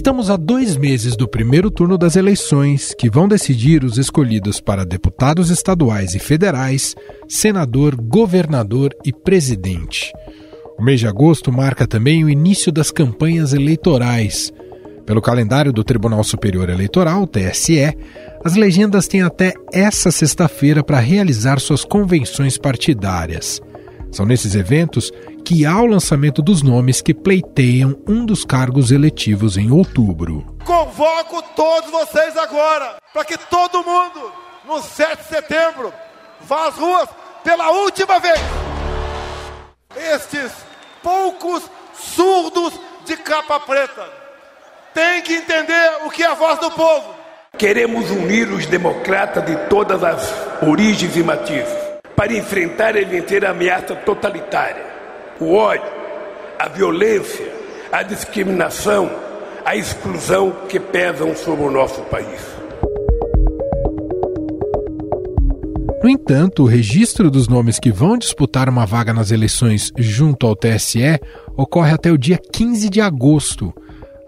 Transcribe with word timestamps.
Estamos 0.00 0.30
a 0.30 0.36
dois 0.38 0.78
meses 0.78 1.14
do 1.14 1.28
primeiro 1.28 1.70
turno 1.70 1.98
das 1.98 2.16
eleições, 2.16 2.94
que 2.98 3.10
vão 3.10 3.28
decidir 3.28 3.84
os 3.84 3.98
escolhidos 3.98 4.58
para 4.58 4.82
deputados 4.82 5.50
estaduais 5.50 6.14
e 6.14 6.18
federais, 6.18 6.96
senador, 7.28 7.94
governador 7.96 8.96
e 9.04 9.12
presidente. 9.12 10.10
O 10.78 10.82
mês 10.82 11.00
de 11.00 11.06
agosto 11.06 11.52
marca 11.52 11.86
também 11.86 12.24
o 12.24 12.30
início 12.30 12.72
das 12.72 12.90
campanhas 12.90 13.52
eleitorais. 13.52 14.50
Pelo 15.04 15.20
calendário 15.20 15.70
do 15.70 15.84
Tribunal 15.84 16.24
Superior 16.24 16.70
Eleitoral, 16.70 17.26
TSE, 17.26 17.94
as 18.42 18.56
legendas 18.56 19.06
têm 19.06 19.20
até 19.20 19.52
essa 19.70 20.10
sexta-feira 20.10 20.82
para 20.82 20.98
realizar 20.98 21.60
suas 21.60 21.84
convenções 21.84 22.56
partidárias. 22.56 23.60
São 24.10 24.24
nesses 24.24 24.54
eventos 24.54 25.12
que 25.50 25.66
há 25.66 25.80
o 25.80 25.86
lançamento 25.86 26.40
dos 26.40 26.62
nomes 26.62 27.02
que 27.02 27.12
pleiteiam 27.12 28.00
um 28.06 28.24
dos 28.24 28.44
cargos 28.44 28.92
eletivos 28.92 29.56
em 29.56 29.72
outubro. 29.72 30.46
Convoco 30.64 31.42
todos 31.56 31.90
vocês 31.90 32.36
agora 32.36 32.98
para 33.12 33.24
que 33.24 33.36
todo 33.36 33.82
mundo, 33.82 34.32
no 34.64 34.80
7 34.80 35.16
de 35.16 35.24
setembro, 35.24 35.92
vá 36.42 36.68
às 36.68 36.76
ruas 36.76 37.08
pela 37.42 37.68
última 37.72 38.20
vez. 38.20 38.38
Estes 40.14 40.52
poucos 41.02 41.68
surdos 41.94 42.72
de 43.04 43.16
capa 43.16 43.58
preta 43.58 44.08
têm 44.94 45.20
que 45.20 45.34
entender 45.34 46.06
o 46.06 46.10
que 46.10 46.22
é 46.22 46.28
a 46.28 46.34
voz 46.34 46.60
do 46.60 46.70
povo. 46.70 47.12
Queremos 47.58 48.08
unir 48.08 48.48
os 48.50 48.66
democratas 48.66 49.44
de 49.44 49.56
todas 49.68 50.04
as 50.04 50.32
origens 50.62 51.16
e 51.16 51.24
matizes 51.24 51.90
para 52.14 52.34
enfrentar 52.34 52.94
e 52.94 53.04
vencer 53.04 53.44
a 53.44 53.50
ameaça 53.50 53.96
totalitária, 53.96 54.89
o 55.40 55.54
ódio, 55.54 55.90
a 56.58 56.68
violência, 56.68 57.50
a 57.90 58.02
discriminação, 58.02 59.10
a 59.64 59.74
exclusão 59.74 60.52
que 60.68 60.78
pesam 60.78 61.34
sobre 61.34 61.64
o 61.64 61.70
nosso 61.70 62.02
país. 62.02 62.40
No 66.02 66.08
entanto, 66.08 66.62
o 66.62 66.66
registro 66.66 67.30
dos 67.30 67.48
nomes 67.48 67.78
que 67.78 67.90
vão 67.90 68.18
disputar 68.18 68.68
uma 68.68 68.84
vaga 68.84 69.12
nas 69.12 69.30
eleições 69.30 69.90
junto 69.98 70.46
ao 70.46 70.54
TSE 70.54 71.18
ocorre 71.56 71.92
até 71.92 72.10
o 72.10 72.18
dia 72.18 72.38
15 72.52 72.88
de 72.90 73.00
agosto. 73.00 73.72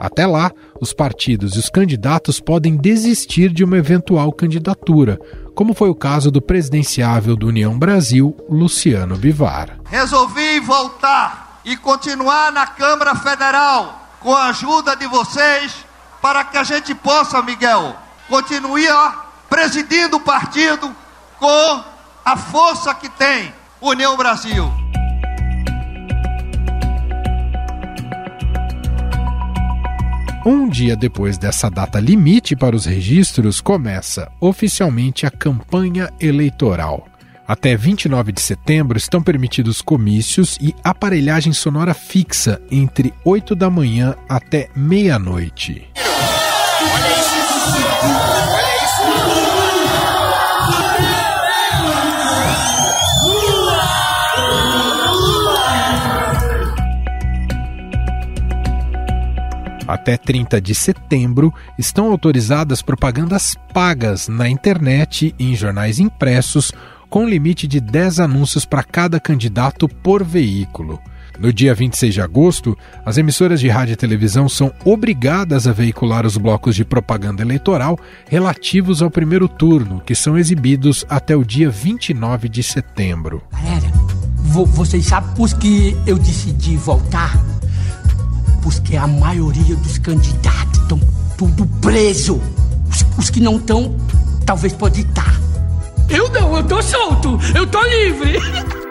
Até 0.02 0.26
lá, 0.26 0.50
os 0.80 0.92
partidos 0.92 1.54
e 1.54 1.60
os 1.60 1.70
candidatos 1.70 2.40
podem 2.40 2.76
desistir 2.76 3.52
de 3.52 3.62
uma 3.62 3.76
eventual 3.76 4.32
candidatura, 4.32 5.16
como 5.54 5.74
foi 5.74 5.90
o 5.90 5.94
caso 5.94 6.28
do 6.28 6.42
presidenciável 6.42 7.36
do 7.36 7.46
União 7.46 7.78
Brasil, 7.78 8.36
Luciano 8.50 9.16
Bivar. 9.16 9.78
Resolvi 9.84 10.58
voltar 10.58 11.60
e 11.64 11.76
continuar 11.76 12.50
na 12.50 12.66
Câmara 12.66 13.14
Federal 13.14 14.08
com 14.18 14.34
a 14.34 14.46
ajuda 14.46 14.96
de 14.96 15.06
vocês 15.06 15.72
para 16.20 16.42
que 16.42 16.58
a 16.58 16.64
gente 16.64 16.92
possa, 16.96 17.40
Miguel, 17.40 17.94
continuar 18.28 19.46
presidindo 19.48 20.16
o 20.16 20.20
partido 20.20 20.92
com 21.38 21.84
a 22.24 22.36
força 22.36 22.92
que 22.92 23.08
tem 23.08 23.54
União 23.80 24.16
Brasil. 24.16 24.81
Um 30.44 30.68
dia 30.68 30.96
depois 30.96 31.38
dessa 31.38 31.70
data 31.70 32.00
limite 32.00 32.56
para 32.56 32.74
os 32.74 32.84
registros, 32.84 33.60
começa 33.60 34.28
oficialmente 34.40 35.24
a 35.24 35.30
campanha 35.30 36.10
eleitoral. 36.20 37.06
Até 37.46 37.76
29 37.76 38.32
de 38.32 38.40
setembro 38.40 38.98
estão 38.98 39.22
permitidos 39.22 39.80
comícios 39.80 40.58
e 40.60 40.74
aparelhagem 40.82 41.52
sonora 41.52 41.94
fixa 41.94 42.60
entre 42.72 43.14
8 43.24 43.54
da 43.54 43.70
manhã 43.70 44.16
até 44.28 44.68
meia-noite. 44.74 45.88
Até 60.02 60.16
30 60.16 60.60
de 60.60 60.74
setembro 60.74 61.54
estão 61.78 62.10
autorizadas 62.10 62.82
propagandas 62.82 63.54
pagas 63.72 64.26
na 64.26 64.48
internet 64.48 65.32
e 65.38 65.52
em 65.52 65.54
jornais 65.54 66.00
impressos, 66.00 66.72
com 67.08 67.24
limite 67.24 67.68
de 67.68 67.80
10 67.80 68.18
anúncios 68.18 68.64
para 68.64 68.82
cada 68.82 69.20
candidato 69.20 69.88
por 69.88 70.24
veículo. 70.24 71.00
No 71.38 71.52
dia 71.52 71.72
26 71.72 72.14
de 72.14 72.20
agosto, 72.20 72.76
as 73.06 73.16
emissoras 73.16 73.60
de 73.60 73.68
rádio 73.68 73.92
e 73.92 73.96
televisão 73.96 74.48
são 74.48 74.72
obrigadas 74.84 75.68
a 75.68 75.72
veicular 75.72 76.26
os 76.26 76.36
blocos 76.36 76.74
de 76.74 76.84
propaganda 76.84 77.40
eleitoral 77.40 77.96
relativos 78.28 79.02
ao 79.02 79.10
primeiro 79.10 79.46
turno, 79.46 80.02
que 80.04 80.16
são 80.16 80.36
exibidos 80.36 81.06
até 81.08 81.36
o 81.36 81.44
dia 81.44 81.70
29 81.70 82.48
de 82.48 82.64
setembro. 82.64 83.40
Galera, 83.52 83.86
vocês 84.42 85.06
sabem 85.06 85.32
por 85.36 85.48
que 85.60 85.96
eu 86.08 86.18
decidi 86.18 86.76
voltar? 86.76 87.40
Porque 88.62 88.96
a 88.96 89.06
maioria 89.06 89.76
dos 89.76 89.98
candidatos 89.98 90.80
estão 90.80 90.98
tudo 91.36 91.66
preso. 91.80 92.40
Os, 92.88 93.04
os 93.18 93.30
que 93.30 93.40
não 93.40 93.56
estão, 93.56 93.96
talvez 94.46 94.72
pode 94.72 95.02
estar. 95.02 95.40
Eu 96.08 96.28
não, 96.30 96.56
eu 96.56 96.62
tô 96.64 96.80
solto, 96.82 97.38
eu 97.54 97.66
tô 97.66 97.82
livre. 97.82 98.38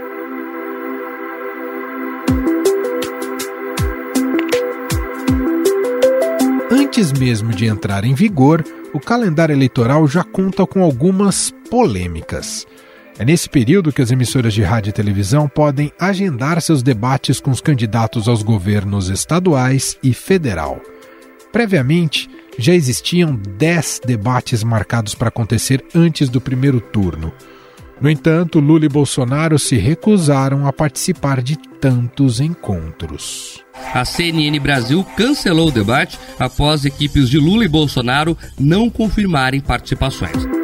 Antes 6.69 7.11
mesmo 7.13 7.51
de 7.51 7.65
entrar 7.65 8.03
em 8.03 8.13
vigor, 8.13 8.65
o 8.93 8.99
calendário 8.99 9.53
eleitoral 9.53 10.07
já 10.07 10.23
conta 10.23 10.65
com 10.65 10.83
algumas 10.83 11.53
polêmicas. 11.69 12.67
É 13.19 13.25
nesse 13.25 13.49
período 13.49 13.91
que 13.91 14.01
as 14.01 14.11
emissoras 14.11 14.53
de 14.53 14.63
rádio 14.63 14.89
e 14.89 14.93
televisão 14.93 15.47
podem 15.47 15.91
agendar 15.99 16.61
seus 16.61 16.81
debates 16.81 17.39
com 17.39 17.51
os 17.51 17.61
candidatos 17.61 18.27
aos 18.27 18.41
governos 18.41 19.09
estaduais 19.09 19.97
e 20.01 20.13
federal. 20.13 20.81
Previamente, 21.51 22.29
já 22.57 22.73
existiam 22.73 23.35
10 23.35 24.01
debates 24.05 24.63
marcados 24.63 25.13
para 25.13 25.27
acontecer 25.27 25.83
antes 25.93 26.29
do 26.29 26.39
primeiro 26.39 26.79
turno. 26.79 27.33
No 27.99 28.09
entanto, 28.09 28.59
Lula 28.59 28.85
e 28.85 28.89
Bolsonaro 28.89 29.59
se 29.59 29.77
recusaram 29.77 30.65
a 30.65 30.73
participar 30.73 31.41
de 31.41 31.55
tantos 31.55 32.39
encontros. 32.39 33.63
A 33.93 34.03
CNN 34.03 34.57
Brasil 34.59 35.03
cancelou 35.15 35.67
o 35.67 35.71
debate 35.71 36.17
após 36.39 36.83
equipes 36.83 37.29
de 37.29 37.37
Lula 37.37 37.65
e 37.65 37.67
Bolsonaro 37.67 38.35
não 38.59 38.89
confirmarem 38.89 39.61
participações. 39.61 40.60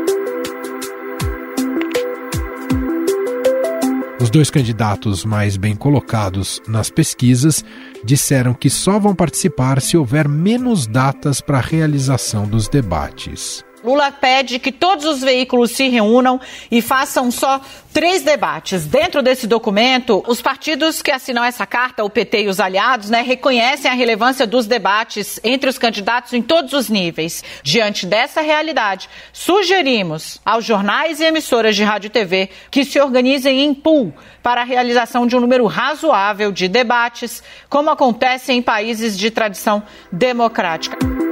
Os 4.20 4.32
dois 4.32 4.50
candidatos 4.50 5.24
mais 5.24 5.58
bem 5.58 5.76
colocados 5.76 6.60
nas 6.68 6.90
pesquisas 6.90 7.64
disseram 8.04 8.52
que 8.52 8.68
só 8.68 8.98
vão 8.98 9.14
participar 9.14 9.80
se 9.80 9.96
houver 9.96 10.28
menos 10.28 10.88
datas 10.88 11.40
para 11.40 11.60
a 11.60 11.62
realização 11.62 12.48
dos 12.48 12.68
debates. 12.68 13.64
Lula 13.88 14.12
pede 14.12 14.60
que 14.60 14.70
todos 14.70 15.06
os 15.06 15.22
veículos 15.22 15.72
se 15.72 15.88
reúnam 15.88 16.42
e 16.70 16.82
façam 16.82 17.32
só 17.32 17.62
três 17.94 18.22
debates. 18.22 18.86
Dentro 18.86 19.22
desse 19.22 19.48
documento, 19.48 20.22
os 20.28 20.42
partidos 20.42 21.02
que 21.02 21.10
assinam 21.10 21.42
essa 21.42 21.66
carta, 21.66 22.04
o 22.04 22.10
PT 22.10 22.44
e 22.44 22.48
os 22.50 22.60
aliados, 22.60 23.10
né, 23.10 23.22
reconhecem 23.22 23.90
a 23.90 23.94
relevância 23.94 24.46
dos 24.46 24.68
debates 24.68 25.40
entre 25.42 25.70
os 25.70 25.78
candidatos 25.78 26.34
em 26.34 26.42
todos 26.42 26.74
os 26.74 26.90
níveis. 26.90 27.42
Diante 27.64 28.06
dessa 28.06 28.42
realidade, 28.42 29.10
sugerimos 29.32 30.42
aos 30.44 30.66
jornais 30.66 31.22
e 31.22 31.24
emissoras 31.24 31.74
de 31.74 31.86
rádio 31.86 32.08
e 32.08 32.12
TV 32.12 32.50
que 32.70 32.84
se 32.84 33.00
organizem 33.00 33.64
em 33.64 33.74
pool 33.74 34.14
para 34.44 34.62
a 34.62 34.66
realização 34.66 35.26
de 35.26 35.38
um 35.38 35.40
número 35.40 35.66
razoável 35.66 36.52
de 36.52 36.68
debates, 36.68 37.42
como 37.70 37.90
acontece 37.90 38.52
em 38.52 38.62
países 38.62 39.18
de 39.18 39.32
tradição 39.32 39.82
democrática. 40.12 41.27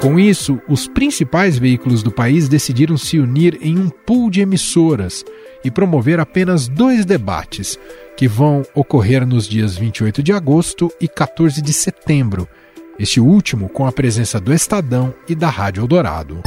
Com 0.00 0.16
isso, 0.16 0.60
os 0.68 0.86
principais 0.86 1.58
veículos 1.58 2.04
do 2.04 2.12
país 2.12 2.48
decidiram 2.48 2.96
se 2.96 3.18
unir 3.18 3.58
em 3.60 3.76
um 3.76 3.88
pool 3.88 4.30
de 4.30 4.40
emissoras 4.40 5.24
e 5.64 5.72
promover 5.72 6.20
apenas 6.20 6.68
dois 6.68 7.04
debates, 7.04 7.76
que 8.16 8.28
vão 8.28 8.62
ocorrer 8.76 9.26
nos 9.26 9.48
dias 9.48 9.76
28 9.76 10.22
de 10.22 10.32
agosto 10.32 10.88
e 11.00 11.08
14 11.08 11.60
de 11.60 11.72
setembro, 11.72 12.48
este 12.96 13.20
último 13.20 13.68
com 13.68 13.86
a 13.86 13.92
presença 13.92 14.40
do 14.40 14.54
Estadão 14.54 15.12
e 15.28 15.34
da 15.34 15.50
Rádio 15.50 15.82
Eldorado. 15.82 16.42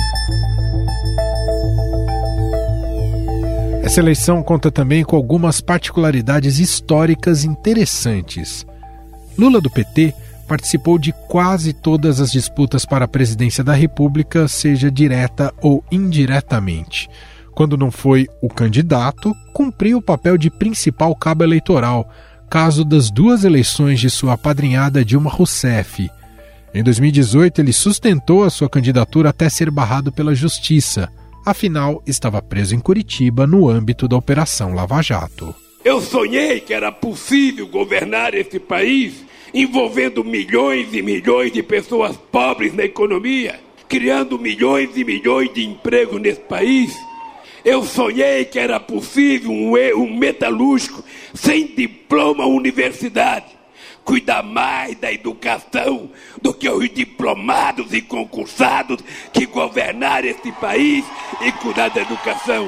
Essa 3.84 4.00
eleição 4.00 4.42
conta 4.42 4.72
também 4.72 5.04
com 5.04 5.18
algumas 5.18 5.60
particularidades 5.60 6.58
históricas 6.58 7.44
interessantes. 7.44 8.66
Lula 9.38 9.60
do 9.60 9.70
PT 9.70 10.14
participou 10.52 11.00
de 11.00 11.14
quase 11.30 11.72
todas 11.72 12.20
as 12.20 12.30
disputas 12.30 12.84
para 12.84 13.06
a 13.06 13.08
presidência 13.08 13.64
da 13.64 13.72
República, 13.72 14.50
seja 14.50 14.92
direta 14.92 15.54
ou 15.62 15.82
indiretamente. 15.90 17.10
Quando 17.54 17.78
não 17.78 17.90
foi 17.90 18.28
o 18.42 18.50
candidato, 18.50 19.34
cumpriu 19.54 20.00
o 20.00 20.02
papel 20.02 20.38
de 20.38 20.50
principal 20.50 21.16
cabo 21.16 21.46
eleitoral, 21.46 22.12
caso 22.50 22.84
das 22.84 23.10
duas 23.10 23.46
eleições 23.46 23.98
de 24.02 24.10
sua 24.10 24.34
apadrinhada 24.34 25.06
Dilma 25.06 25.30
Rousseff. 25.30 26.10
Em 26.74 26.84
2018, 26.84 27.62
ele 27.62 27.72
sustentou 27.72 28.44
a 28.44 28.50
sua 28.50 28.68
candidatura 28.68 29.30
até 29.30 29.48
ser 29.48 29.72
barrado 29.72 30.12
pela 30.12 30.36
Justiça. 30.36 31.08
Afinal, 31.46 32.04
estava 32.06 32.42
preso 32.42 32.76
em 32.76 32.80
Curitiba 32.82 33.48
no 33.48 33.70
âmbito 33.70 34.06
da 34.06 34.18
Operação 34.18 34.74
Lava 34.74 35.02
Jato. 35.02 35.56
Eu 35.82 36.02
sonhei 36.02 36.60
que 36.60 36.74
era 36.74 36.92
possível 36.92 37.70
governar 37.70 38.34
esse 38.34 38.60
país 38.60 39.32
envolvendo 39.54 40.24
milhões 40.24 40.94
e 40.94 41.02
milhões 41.02 41.52
de 41.52 41.62
pessoas 41.62 42.18
pobres 42.18 42.74
na 42.74 42.84
economia, 42.84 43.60
criando 43.88 44.40
milhões 44.40 44.96
e 44.96 45.04
milhões 45.04 45.54
de 45.54 45.66
empregos 45.66 46.22
nesse 46.22 46.42
país. 46.42 46.94
Eu 47.64 47.84
sonhei 47.84 48.46
que 48.46 48.58
era 48.58 48.80
possível 48.80 49.52
um, 49.52 49.76
um 49.98 50.18
metalúrgico 50.18 51.04
sem 51.34 51.68
diploma 51.68 52.46
universidade 52.46 53.62
cuidar 54.04 54.44
mais 54.44 54.98
da 54.98 55.12
educação 55.12 56.10
do 56.42 56.54
que 56.54 56.68
os 56.68 56.90
diplomados 56.90 57.94
e 57.94 58.02
concursados 58.02 59.00
que 59.32 59.46
governaram 59.46 60.28
esse 60.28 60.52
país 60.54 61.06
e 61.42 61.52
cuidar 61.54 61.90
da 61.90 62.02
educação. 62.02 62.68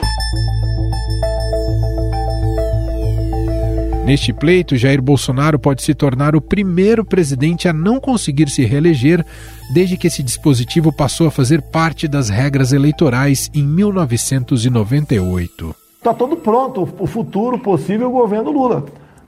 Neste 4.06 4.34
pleito, 4.34 4.76
Jair 4.76 5.02
Bolsonaro 5.02 5.58
pode 5.58 5.82
se 5.82 5.94
tornar 5.94 6.36
o 6.36 6.42
primeiro 6.42 7.06
presidente 7.06 7.70
a 7.70 7.74
não 7.74 8.02
conseguir 8.02 8.50
se 8.50 8.66
reeleger 8.66 9.26
desde 9.74 9.96
que 9.96 10.08
esse 10.08 10.22
dispositivo 10.22 10.92
passou 10.92 11.28
a 11.28 11.32
fazer 11.32 11.62
parte 11.62 12.06
das 12.06 12.28
regras 12.28 12.74
eleitorais 12.74 13.50
em 13.56 13.64
1998. 13.64 15.74
Está 15.98 16.14
todo 16.14 16.36
pronto 16.36 16.86
o 17.00 17.08
futuro 17.08 17.58
possível 17.58 18.12
governo 18.12 18.52
Lula. 18.52 18.84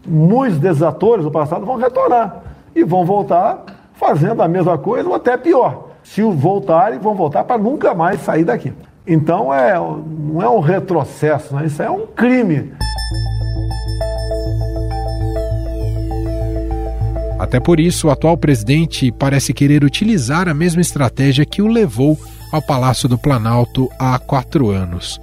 Muitos 0.05 0.59
desses 0.59 0.83
atores 0.83 1.23
do 1.23 1.31
passado 1.31 1.65
vão 1.65 1.77
retornar 1.77 2.43
e 2.75 2.83
vão 2.83 3.05
voltar 3.05 3.63
fazendo 3.93 4.41
a 4.41 4.47
mesma 4.47 4.77
coisa 4.77 5.07
ou 5.07 5.15
até 5.15 5.37
pior. 5.37 5.91
Se 6.03 6.21
voltarem, 6.21 6.99
vão 6.99 7.15
voltar 7.15 7.45
para 7.45 7.57
nunca 7.57 7.93
mais 7.93 8.19
sair 8.19 8.43
daqui. 8.43 8.73
Então 9.07 9.53
é, 9.53 9.75
não 9.75 10.41
é 10.41 10.49
um 10.49 10.59
retrocesso, 10.59 11.55
né? 11.55 11.65
isso 11.65 11.81
é 11.81 11.89
um 11.89 12.05
crime. 12.07 12.73
Até 17.37 17.59
por 17.59 17.79
isso, 17.79 18.07
o 18.07 18.11
atual 18.11 18.37
presidente 18.37 19.11
parece 19.11 19.53
querer 19.53 19.83
utilizar 19.83 20.47
a 20.47 20.53
mesma 20.53 20.81
estratégia 20.81 21.45
que 21.45 21.61
o 21.61 21.67
levou 21.67 22.17
ao 22.51 22.61
Palácio 22.61 23.09
do 23.09 23.17
Planalto 23.17 23.89
há 23.99 24.17
quatro 24.17 24.69
anos. 24.69 25.19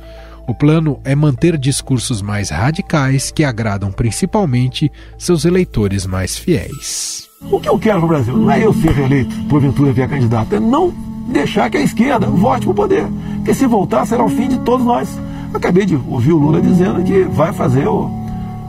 O 0.47 0.55
plano 0.55 1.01
é 1.05 1.15
manter 1.15 1.57
discursos 1.57 2.21
mais 2.21 2.51
radicais 2.51 3.31
que 3.31 3.45
agradam 3.45 3.91
principalmente 3.91 4.91
seus 5.17 5.45
eleitores 5.45 6.05
mais 6.05 6.37
fiéis. 6.37 7.29
O 7.51 7.59
que 7.59 7.69
eu 7.69 7.79
quero 7.79 8.01
no 8.01 8.09
Brasil 8.09 8.37
não 8.37 8.51
é 8.51 8.65
eu 8.65 8.75
ser 8.75 8.93
reeleito, 8.93 9.35
porventura 9.49 9.93
vier 9.93 10.09
candidato, 10.09 10.55
é 10.55 10.61
não 10.61 10.93
deixar 11.29 11.71
que 11.71 11.79
a 11.79 11.83
esquerda 11.83 12.27
vote 12.27 12.65
para 12.65 12.73
o 12.73 12.75
poder. 12.75 13.07
Porque 13.37 13.55
se 13.55 13.67
voltar 13.67 14.05
será 14.05 14.25
o 14.25 14.29
fim 14.29 14.49
de 14.49 14.59
todos 14.59 14.85
nós. 14.85 15.09
Acabei 15.55 15.87
de 15.87 15.95
ouvir 15.95 16.33
o 16.33 16.39
Lula 16.39 16.61
dizendo 16.61 17.03
que 17.03 17.23
vai 17.25 17.53
fazer 17.53 17.87
o, 17.87 18.11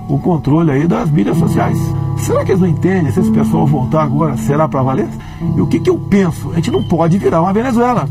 o 0.07 0.19
controle 0.19 0.71
aí 0.71 0.87
das 0.87 1.09
mídias 1.09 1.37
sociais. 1.37 1.77
Será 2.17 2.43
que 2.45 2.51
eles 2.51 2.61
não 2.61 2.67
entendem 2.67 3.11
se 3.11 3.19
esse 3.19 3.31
pessoal 3.31 3.65
voltar 3.65 4.03
agora 4.03 4.37
será 4.37 4.67
para 4.67 4.83
valer? 4.83 5.07
E 5.55 5.61
o 5.61 5.67
que, 5.67 5.79
que 5.79 5.89
eu 5.89 5.97
penso? 5.97 6.51
A 6.51 6.55
gente 6.55 6.71
não 6.71 6.83
pode 6.83 7.17
virar 7.17 7.41
uma 7.41 7.53
Venezuela. 7.53 8.07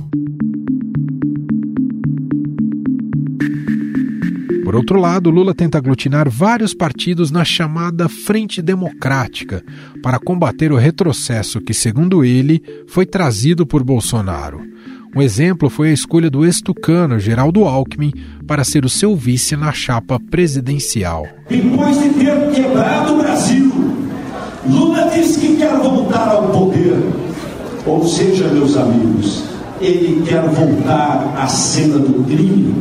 Por 4.65 4.77
outro 4.77 4.99
lado, 4.99 5.31
Lula 5.31 5.55
tenta 5.55 5.77
aglutinar 5.77 6.31
vários 6.31 6.73
partidos 6.73 7.31
na 7.31 7.45
chamada 7.45 8.09
Frente 8.09 8.63
Democrática 8.63 9.63
para 10.03 10.19
combater 10.19 10.73
o 10.73 10.79
retrocesso 10.79 11.61
que, 11.61 11.75
segundo 11.75 12.25
ele, 12.25 12.63
foi 12.87 13.05
trazido 13.05 13.67
por 13.67 13.85
Bolsonaro. 13.85 14.72
Um 15.15 15.21
exemplo 15.21 15.69
foi 15.69 15.91
a 15.91 15.93
escolha 15.93 16.31
do 16.31 16.43
ex-tucano 16.43 17.21
Geraldo 17.21 17.65
Alckmin 17.65 18.15
para 18.47 18.65
ser 18.65 18.83
o 18.83 18.89
seu 18.89 19.15
vice 19.15 19.55
na 19.55 19.71
chapa 19.71 20.19
presidencial. 20.19 21.27
Depois 21.51 22.01
de 22.01 22.09
ter 22.15 22.51
quebrado 22.53 23.13
o 23.13 23.19
Brasil, 23.19 23.71
Lula 24.67 25.11
disse 25.15 25.39
que 25.39 25.57
quer 25.57 25.77
voltar 25.77 26.29
ao 26.29 26.49
poder. 26.49 26.97
Ou 27.85 28.09
seja, 28.09 28.49
meus 28.49 28.75
amigos, 28.75 29.45
ele 29.83 30.23
quer 30.27 30.49
voltar 30.49 31.35
à 31.37 31.47
cena 31.47 31.99
do 31.99 32.25
crime. 32.25 32.81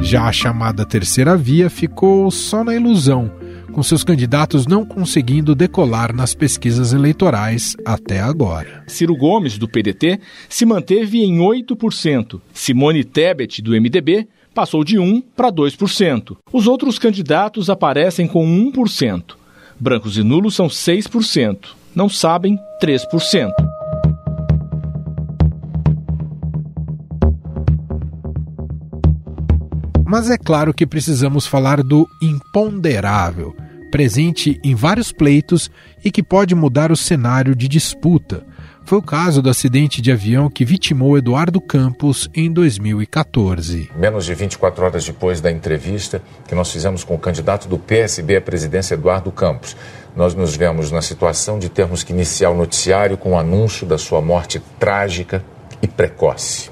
Já 0.00 0.24
a 0.24 0.32
chamada 0.32 0.86
terceira 0.86 1.36
via 1.36 1.68
ficou 1.68 2.30
só 2.30 2.64
na 2.64 2.74
ilusão 2.74 3.30
com 3.70 3.82
seus 3.82 4.04
candidatos 4.04 4.66
não 4.66 4.84
conseguindo 4.84 5.54
decolar 5.54 6.14
nas 6.14 6.34
pesquisas 6.34 6.92
eleitorais 6.92 7.76
até 7.84 8.20
agora. 8.20 8.84
Ciro 8.86 9.16
Gomes, 9.16 9.56
do 9.56 9.68
PDT, 9.68 10.20
se 10.48 10.66
manteve 10.66 11.22
em 11.22 11.38
8%. 11.38 12.40
Simone 12.52 13.04
Tebet, 13.04 13.62
do 13.62 13.72
MDB, 13.72 14.28
passou 14.54 14.84
de 14.84 14.96
1% 14.96 15.22
para 15.34 15.50
2%. 15.50 16.36
Os 16.52 16.66
outros 16.66 16.98
candidatos 16.98 17.70
aparecem 17.70 18.26
com 18.26 18.44
1%. 18.44 19.34
Brancos 19.78 20.18
e 20.18 20.22
nulos 20.22 20.54
são 20.54 20.66
6%. 20.66 21.68
Não 21.94 22.08
sabem 22.08 22.58
3%. 22.82 23.50
Mas 30.10 30.28
é 30.28 30.36
claro 30.36 30.74
que 30.74 30.84
precisamos 30.84 31.46
falar 31.46 31.84
do 31.84 32.04
imponderável, 32.20 33.54
presente 33.92 34.58
em 34.64 34.74
vários 34.74 35.12
pleitos 35.12 35.70
e 36.04 36.10
que 36.10 36.20
pode 36.20 36.52
mudar 36.52 36.90
o 36.90 36.96
cenário 36.96 37.54
de 37.54 37.68
disputa. 37.68 38.44
Foi 38.84 38.98
o 38.98 39.02
caso 39.02 39.40
do 39.40 39.48
acidente 39.48 40.02
de 40.02 40.10
avião 40.10 40.50
que 40.50 40.64
vitimou 40.64 41.16
Eduardo 41.16 41.60
Campos 41.60 42.28
em 42.34 42.52
2014. 42.52 43.88
Menos 43.94 44.24
de 44.24 44.34
24 44.34 44.84
horas 44.84 45.04
depois 45.04 45.40
da 45.40 45.48
entrevista 45.48 46.20
que 46.48 46.56
nós 46.56 46.72
fizemos 46.72 47.04
com 47.04 47.14
o 47.14 47.18
candidato 47.18 47.68
do 47.68 47.78
PSB 47.78 48.38
à 48.38 48.40
presidência, 48.40 48.94
Eduardo 48.94 49.30
Campos, 49.30 49.76
nós 50.16 50.34
nos 50.34 50.56
vemos 50.56 50.90
na 50.90 51.02
situação 51.02 51.56
de 51.56 51.68
termos 51.68 52.02
que 52.02 52.12
iniciar 52.12 52.50
o 52.50 52.56
noticiário 52.56 53.16
com 53.16 53.34
o 53.34 53.38
anúncio 53.38 53.86
da 53.86 53.96
sua 53.96 54.20
morte 54.20 54.60
trágica 54.76 55.44
e 55.80 55.86
precoce. 55.86 56.68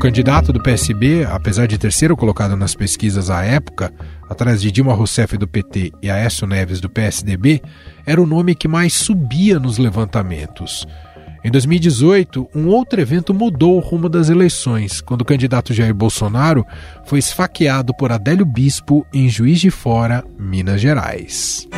Candidato 0.00 0.50
do 0.50 0.62
PSB, 0.62 1.26
apesar 1.26 1.66
de 1.66 1.76
terceiro 1.76 2.16
colocado 2.16 2.56
nas 2.56 2.74
pesquisas 2.74 3.28
à 3.28 3.44
época, 3.44 3.92
atrás 4.30 4.62
de 4.62 4.72
Dilma 4.72 4.94
Rousseff 4.94 5.36
do 5.36 5.46
PT 5.46 5.92
e 6.00 6.10
Aécio 6.10 6.46
Neves 6.46 6.80
do 6.80 6.88
PSDB, 6.88 7.60
era 8.06 8.20
o 8.20 8.24
nome 8.26 8.54
que 8.54 8.66
mais 8.66 8.94
subia 8.94 9.58
nos 9.58 9.76
levantamentos. 9.76 10.86
Em 11.44 11.50
2018, 11.50 12.48
um 12.54 12.68
outro 12.68 12.98
evento 12.98 13.34
mudou 13.34 13.76
o 13.76 13.80
rumo 13.80 14.08
das 14.08 14.30
eleições, 14.30 15.02
quando 15.02 15.20
o 15.20 15.24
candidato 15.24 15.74
Jair 15.74 15.94
Bolsonaro 15.94 16.64
foi 17.04 17.18
esfaqueado 17.18 17.94
por 17.94 18.10
Adélio 18.10 18.46
Bispo 18.46 19.06
em 19.12 19.28
Juiz 19.28 19.60
de 19.60 19.70
Fora, 19.70 20.24
Minas 20.38 20.80
Gerais. 20.80 21.68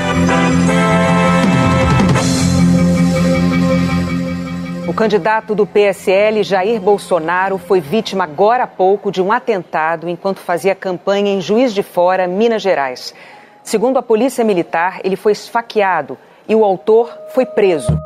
O 4.87 4.93
candidato 4.93 5.55
do 5.55 5.65
PSL, 5.65 6.43
Jair 6.43 6.81
Bolsonaro, 6.81 7.57
foi 7.57 7.81
vítima 7.81 8.25
agora 8.25 8.65
há 8.65 8.67
pouco 8.67 9.13
de 9.13 9.23
um 9.23 9.31
atentado 9.31 10.09
enquanto 10.09 10.41
fazia 10.41 10.75
campanha 10.75 11.33
em 11.33 11.41
Juiz 11.41 11.73
de 11.73 11.85
Fora, 11.85 12.27
Minas 12.27 12.63
Gerais. 12.63 13.15
Segundo 13.63 13.99
a 13.99 14.03
Polícia 14.03 14.45
Militar, 14.45 15.01
ele 15.05 15.15
foi 15.15 15.33
esfaqueado 15.33 16.19
e 16.49 16.55
o 16.55 16.65
autor 16.65 17.17
foi 17.33 17.47
preso. 17.47 17.97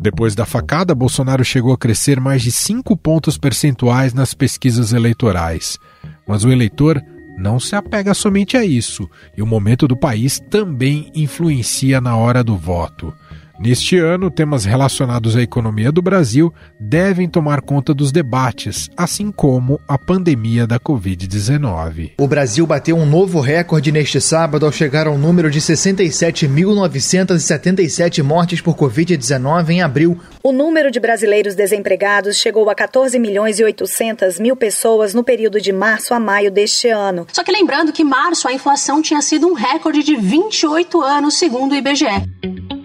Depois 0.00 0.34
da 0.34 0.44
facada, 0.44 0.94
Bolsonaro 0.94 1.42
chegou 1.42 1.72
a 1.72 1.78
crescer 1.78 2.20
mais 2.20 2.42
de 2.42 2.52
cinco 2.52 2.94
pontos 2.94 3.38
percentuais 3.38 4.12
nas 4.12 4.34
pesquisas 4.34 4.92
eleitorais. 4.92 5.78
Mas 6.26 6.44
o 6.44 6.52
eleitor 6.52 7.02
não 7.38 7.58
se 7.58 7.74
apega 7.74 8.12
somente 8.12 8.56
a 8.56 8.64
isso, 8.64 9.08
e 9.36 9.40
o 9.40 9.46
momento 9.46 9.88
do 9.88 9.96
país 9.96 10.40
também 10.50 11.10
influencia 11.14 12.00
na 12.00 12.16
hora 12.16 12.44
do 12.44 12.56
voto. 12.56 13.14
Neste 13.60 13.98
ano, 13.98 14.30
temas 14.30 14.64
relacionados 14.64 15.34
à 15.34 15.42
economia 15.42 15.90
do 15.90 16.00
Brasil 16.00 16.54
devem 16.78 17.28
tomar 17.28 17.60
conta 17.60 17.92
dos 17.92 18.12
debates, 18.12 18.88
assim 18.96 19.32
como 19.32 19.80
a 19.88 19.98
pandemia 19.98 20.64
da 20.64 20.78
Covid-19. 20.78 22.12
O 22.20 22.28
Brasil 22.28 22.64
bateu 22.64 22.96
um 22.96 23.04
novo 23.04 23.40
recorde 23.40 23.90
neste 23.90 24.20
sábado 24.20 24.64
ao 24.64 24.70
chegar 24.70 25.08
ao 25.08 25.18
número 25.18 25.50
de 25.50 25.60
67.977 25.60 28.22
mortes 28.22 28.60
por 28.60 28.76
Covid-19 28.76 29.70
em 29.70 29.82
abril. 29.82 30.20
O 30.40 30.52
número 30.52 30.88
de 30.88 31.00
brasileiros 31.00 31.56
desempregados 31.56 32.36
chegou 32.36 32.70
a 32.70 32.76
14 32.76 33.18
milhões 33.18 33.58
e 33.58 33.64
800 33.64 34.38
mil 34.38 34.54
pessoas 34.54 35.12
no 35.12 35.24
período 35.24 35.60
de 35.60 35.72
março 35.72 36.14
a 36.14 36.20
maio 36.20 36.52
deste 36.52 36.90
ano. 36.90 37.26
Só 37.32 37.42
que 37.42 37.50
lembrando 37.50 37.92
que 37.92 38.04
março 38.04 38.46
a 38.46 38.52
inflação 38.52 39.02
tinha 39.02 39.20
sido 39.20 39.48
um 39.48 39.54
recorde 39.54 40.04
de 40.04 40.14
28 40.14 41.02
anos, 41.02 41.36
segundo 41.36 41.72
o 41.72 41.74
IBGE. 41.74 42.77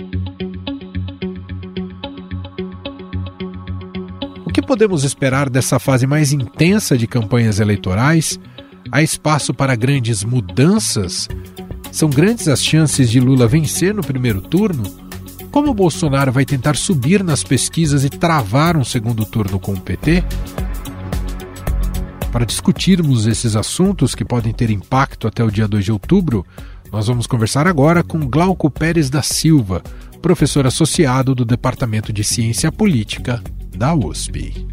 Que 4.54 4.62
podemos 4.62 5.04
esperar 5.04 5.50
dessa 5.50 5.80
fase 5.80 6.06
mais 6.06 6.32
intensa 6.32 6.96
de 6.96 7.08
campanhas 7.08 7.60
eleitorais? 7.60 8.40
Há 8.92 9.02
espaço 9.02 9.52
para 9.52 9.76
grandes 9.76 10.24
mudanças? 10.24 11.28
São 11.92 12.08
grandes 12.08 12.48
as 12.48 12.64
chances 12.64 13.10
de 13.10 13.20
Lula 13.20 13.48
vencer 13.48 13.96
no 13.96 14.04
primeiro 14.04 14.42
turno? 14.42 14.84
Como 15.50 15.74
Bolsonaro 15.74 16.32
vai 16.32 16.46
tentar 16.46 16.76
subir 16.76 17.24
nas 17.24 17.44
pesquisas 17.44 18.06
e 18.06 18.12
travar 18.12 18.78
um 18.78 18.84
segundo 18.84 19.26
turno 19.26 19.60
com 19.60 19.74
o 19.74 19.82
PT? 19.82 20.24
Para 22.32 22.46
discutirmos 22.46 23.26
esses 23.26 23.56
assuntos 23.56 24.14
que 24.14 24.24
podem 24.24 24.54
ter 24.54 24.70
impacto 24.70 25.28
até 25.28 25.44
o 25.44 25.50
dia 25.50 25.68
2 25.68 25.86
de 25.86 25.92
outubro, 25.92 26.46
nós 26.92 27.08
vamos 27.08 27.26
conversar 27.26 27.66
agora 27.66 28.04
com 28.04 28.20
Glauco 28.20 28.70
Pérez 28.70 29.10
da 29.10 29.24
Silva, 29.24 29.82
professor 30.22 30.68
associado 30.68 31.34
do 31.34 31.44
Departamento 31.44 32.14
de 32.14 32.24
Ciência 32.24 32.72
Política 32.72 33.42
da 33.84 33.94
USP. 33.94 34.66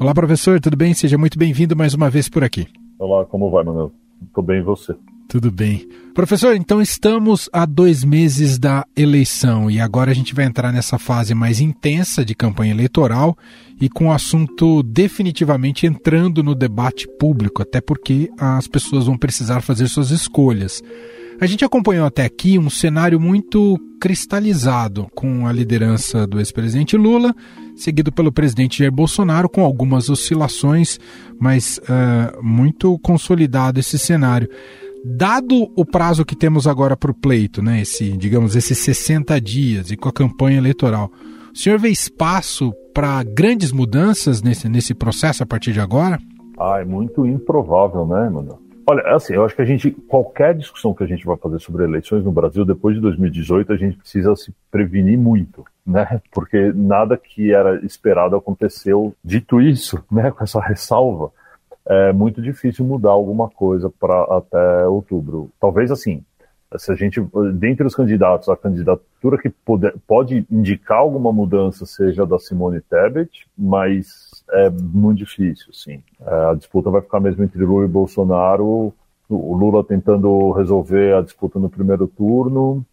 Olá, 0.00 0.12
professor, 0.12 0.60
tudo 0.60 0.76
bem? 0.76 0.92
Seja 0.94 1.16
muito 1.16 1.38
bem-vindo 1.38 1.76
mais 1.76 1.94
uma 1.94 2.10
vez 2.10 2.28
por 2.28 2.42
aqui. 2.42 2.66
Olá, 2.98 3.24
como 3.24 3.52
vai, 3.52 3.62
Manuel? 3.62 3.92
Tudo 4.34 4.46
bem 4.48 4.58
e 4.58 4.62
você? 4.64 4.96
Tudo 5.28 5.48
bem. 5.52 5.88
Professor, 6.12 6.56
então 6.56 6.82
estamos 6.82 7.48
a 7.52 7.64
dois 7.66 8.02
meses 8.02 8.58
da 8.58 8.84
eleição 8.96 9.70
e 9.70 9.78
agora 9.78 10.10
a 10.10 10.14
gente 10.14 10.34
vai 10.34 10.44
entrar 10.44 10.72
nessa 10.72 10.98
fase 10.98 11.36
mais 11.36 11.60
intensa 11.60 12.24
de 12.24 12.34
campanha 12.34 12.72
eleitoral 12.72 13.38
e 13.80 13.88
com 13.88 14.08
o 14.08 14.12
assunto 14.12 14.82
definitivamente 14.82 15.86
entrando 15.86 16.42
no 16.42 16.52
debate 16.52 17.06
público, 17.16 17.62
até 17.62 17.80
porque 17.80 18.28
as 18.36 18.66
pessoas 18.66 19.06
vão 19.06 19.16
precisar 19.16 19.60
fazer 19.60 19.86
suas 19.86 20.10
escolhas. 20.10 20.82
A 21.40 21.46
gente 21.46 21.64
acompanhou 21.64 22.04
até 22.04 22.22
aqui 22.22 22.58
um 22.58 22.68
cenário 22.68 23.18
muito 23.18 23.78
cristalizado, 23.98 25.06
com 25.14 25.46
a 25.46 25.52
liderança 25.52 26.26
do 26.26 26.38
ex-presidente 26.38 26.98
Lula, 26.98 27.34
seguido 27.74 28.12
pelo 28.12 28.30
presidente 28.30 28.80
Jair 28.80 28.92
Bolsonaro, 28.92 29.48
com 29.48 29.64
algumas 29.64 30.10
oscilações, 30.10 31.00
mas 31.40 31.78
uh, 31.78 32.44
muito 32.44 32.98
consolidado 32.98 33.80
esse 33.80 33.98
cenário. 33.98 34.50
Dado 35.02 35.72
o 35.74 35.82
prazo 35.82 36.26
que 36.26 36.36
temos 36.36 36.66
agora 36.66 36.94
para 36.94 37.10
o 37.10 37.14
pleito, 37.14 37.62
né, 37.62 37.80
esse, 37.80 38.14
digamos, 38.18 38.54
esses 38.54 38.76
60 38.76 39.40
dias 39.40 39.90
e 39.90 39.96
com 39.96 40.10
a 40.10 40.12
campanha 40.12 40.58
eleitoral, 40.58 41.10
o 41.54 41.56
senhor 41.56 41.78
vê 41.78 41.88
espaço 41.88 42.70
para 42.92 43.22
grandes 43.22 43.72
mudanças 43.72 44.42
nesse, 44.42 44.68
nesse 44.68 44.92
processo 44.92 45.42
a 45.42 45.46
partir 45.46 45.72
de 45.72 45.80
agora? 45.80 46.18
Ah, 46.58 46.80
é 46.82 46.84
muito 46.84 47.24
improvável, 47.24 48.06
né, 48.06 48.28
mano? 48.28 48.58
Olha, 48.86 49.02
assim, 49.14 49.34
eu 49.34 49.44
acho 49.44 49.54
que 49.54 49.62
a 49.62 49.64
gente, 49.64 49.90
qualquer 49.90 50.54
discussão 50.54 50.94
que 50.94 51.04
a 51.04 51.06
gente 51.06 51.24
vai 51.24 51.36
fazer 51.36 51.60
sobre 51.60 51.84
eleições 51.84 52.24
no 52.24 52.32
Brasil 52.32 52.64
depois 52.64 52.94
de 52.94 53.00
2018, 53.00 53.72
a 53.72 53.76
gente 53.76 53.96
precisa 53.96 54.34
se 54.34 54.52
prevenir 54.70 55.18
muito, 55.18 55.64
né? 55.86 56.20
Porque 56.32 56.72
nada 56.74 57.16
que 57.16 57.52
era 57.52 57.84
esperado 57.84 58.34
aconteceu. 58.36 59.14
Dito 59.24 59.60
isso, 59.60 60.02
né, 60.10 60.30
com 60.30 60.42
essa 60.42 60.60
ressalva, 60.60 61.30
é 61.86 62.12
muito 62.12 62.40
difícil 62.42 62.84
mudar 62.84 63.10
alguma 63.10 63.48
coisa 63.48 63.90
para 63.90 64.22
até 64.36 64.86
outubro. 64.86 65.50
Talvez 65.60 65.90
assim, 65.90 66.22
se 66.76 66.92
a 66.92 66.94
gente, 66.94 67.20
dentre 67.54 67.86
os 67.86 67.94
candidatos, 67.94 68.48
a 68.48 68.56
candidatura 68.56 69.36
que 69.38 69.50
pode, 69.50 69.92
pode 70.06 70.46
indicar 70.50 70.98
alguma 70.98 71.32
mudança 71.32 71.84
seja 71.84 72.24
da 72.24 72.38
Simone 72.38 72.80
Tebet, 72.80 73.46
mas 73.58 74.29
é 74.52 74.70
muito 74.70 75.18
difícil, 75.18 75.72
sim. 75.72 76.02
A 76.20 76.54
disputa 76.54 76.90
vai 76.90 77.00
ficar 77.00 77.20
mesmo 77.20 77.42
entre 77.44 77.62
Lula 77.64 77.84
e 77.84 77.88
Bolsonaro. 77.88 78.92
O 79.28 79.54
Lula 79.54 79.84
tentando 79.84 80.50
resolver 80.52 81.14
a 81.14 81.22
disputa 81.22 81.58
no 81.58 81.70
primeiro 81.70 82.06
turno 82.08 82.84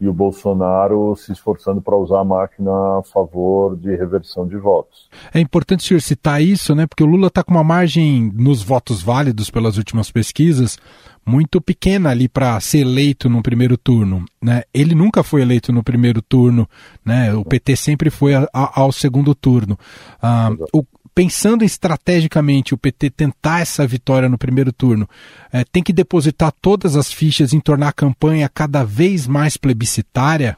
e 0.00 0.08
o 0.08 0.12
Bolsonaro 0.12 1.14
se 1.16 1.32
esforçando 1.32 1.80
para 1.80 1.96
usar 1.96 2.20
a 2.20 2.24
máquina 2.24 2.70
a 2.98 3.02
favor 3.02 3.76
de 3.76 3.94
reversão 3.96 4.46
de 4.46 4.56
votos. 4.56 5.08
É 5.32 5.40
importante 5.40 5.80
o 5.80 5.82
senhor 5.84 6.00
citar 6.00 6.42
isso, 6.42 6.74
né? 6.74 6.86
Porque 6.86 7.02
o 7.02 7.06
Lula 7.06 7.28
está 7.28 7.42
com 7.42 7.50
uma 7.50 7.64
margem 7.64 8.32
nos 8.34 8.62
votos 8.62 9.02
válidos 9.02 9.50
pelas 9.50 9.76
últimas 9.76 10.10
pesquisas 10.10 10.78
muito 11.26 11.60
pequena 11.60 12.08
ali 12.08 12.26
para 12.26 12.58
ser 12.58 12.78
eleito 12.78 13.28
no 13.28 13.42
primeiro 13.42 13.76
turno, 13.76 14.24
né? 14.42 14.62
Ele 14.72 14.94
nunca 14.94 15.22
foi 15.22 15.42
eleito 15.42 15.70
no 15.72 15.82
primeiro 15.82 16.22
turno, 16.22 16.66
né? 17.04 17.34
O 17.34 17.44
PT 17.44 17.76
sempre 17.76 18.08
foi 18.08 18.34
a, 18.34 18.48
a, 18.52 18.80
ao 18.80 18.90
segundo 18.90 19.34
turno. 19.34 19.78
Ah, 20.22 20.50
o, 20.72 20.82
pensando 21.18 21.64
estrategicamente 21.64 22.72
o 22.72 22.78
PT 22.78 23.10
tentar 23.10 23.58
essa 23.58 23.84
vitória 23.84 24.28
no 24.28 24.38
primeiro 24.38 24.72
turno, 24.72 25.08
é, 25.52 25.64
tem 25.64 25.82
que 25.82 25.92
depositar 25.92 26.52
todas 26.62 26.94
as 26.94 27.12
fichas 27.12 27.52
em 27.52 27.58
tornar 27.58 27.88
a 27.88 27.92
campanha 27.92 28.48
cada 28.48 28.84
vez 28.84 29.26
mais 29.26 29.56
plebiscitária? 29.56 30.56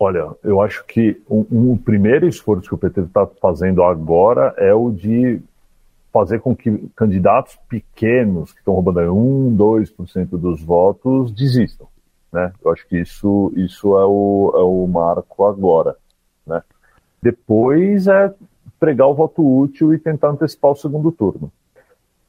Olha, 0.00 0.26
eu 0.42 0.60
acho 0.60 0.84
que 0.86 1.22
o 1.28 1.78
primeiro 1.84 2.26
esforço 2.26 2.68
que 2.68 2.74
o 2.74 2.78
PT 2.78 3.02
está 3.02 3.28
fazendo 3.40 3.80
agora 3.84 4.52
é 4.58 4.74
o 4.74 4.90
de 4.90 5.40
fazer 6.12 6.40
com 6.40 6.56
que 6.56 6.76
candidatos 6.96 7.56
pequenos, 7.68 8.50
que 8.50 8.58
estão 8.58 8.74
roubando 8.74 8.98
1, 9.14 9.56
2% 9.56 10.30
dos 10.30 10.60
votos, 10.64 11.30
desistam. 11.30 11.86
Né? 12.32 12.52
Eu 12.64 12.72
acho 12.72 12.84
que 12.88 12.98
isso, 12.98 13.52
isso 13.54 13.96
é, 13.96 14.04
o, 14.04 14.52
é 14.56 14.62
o 14.64 14.84
marco 14.88 15.46
agora. 15.46 15.94
Né? 16.44 16.60
Depois 17.22 18.08
é 18.08 18.34
pregar 18.82 19.06
o 19.06 19.14
voto 19.14 19.46
útil 19.46 19.94
e 19.94 19.98
tentar 19.98 20.30
antecipar 20.30 20.72
o 20.72 20.74
segundo 20.74 21.12
turno. 21.12 21.52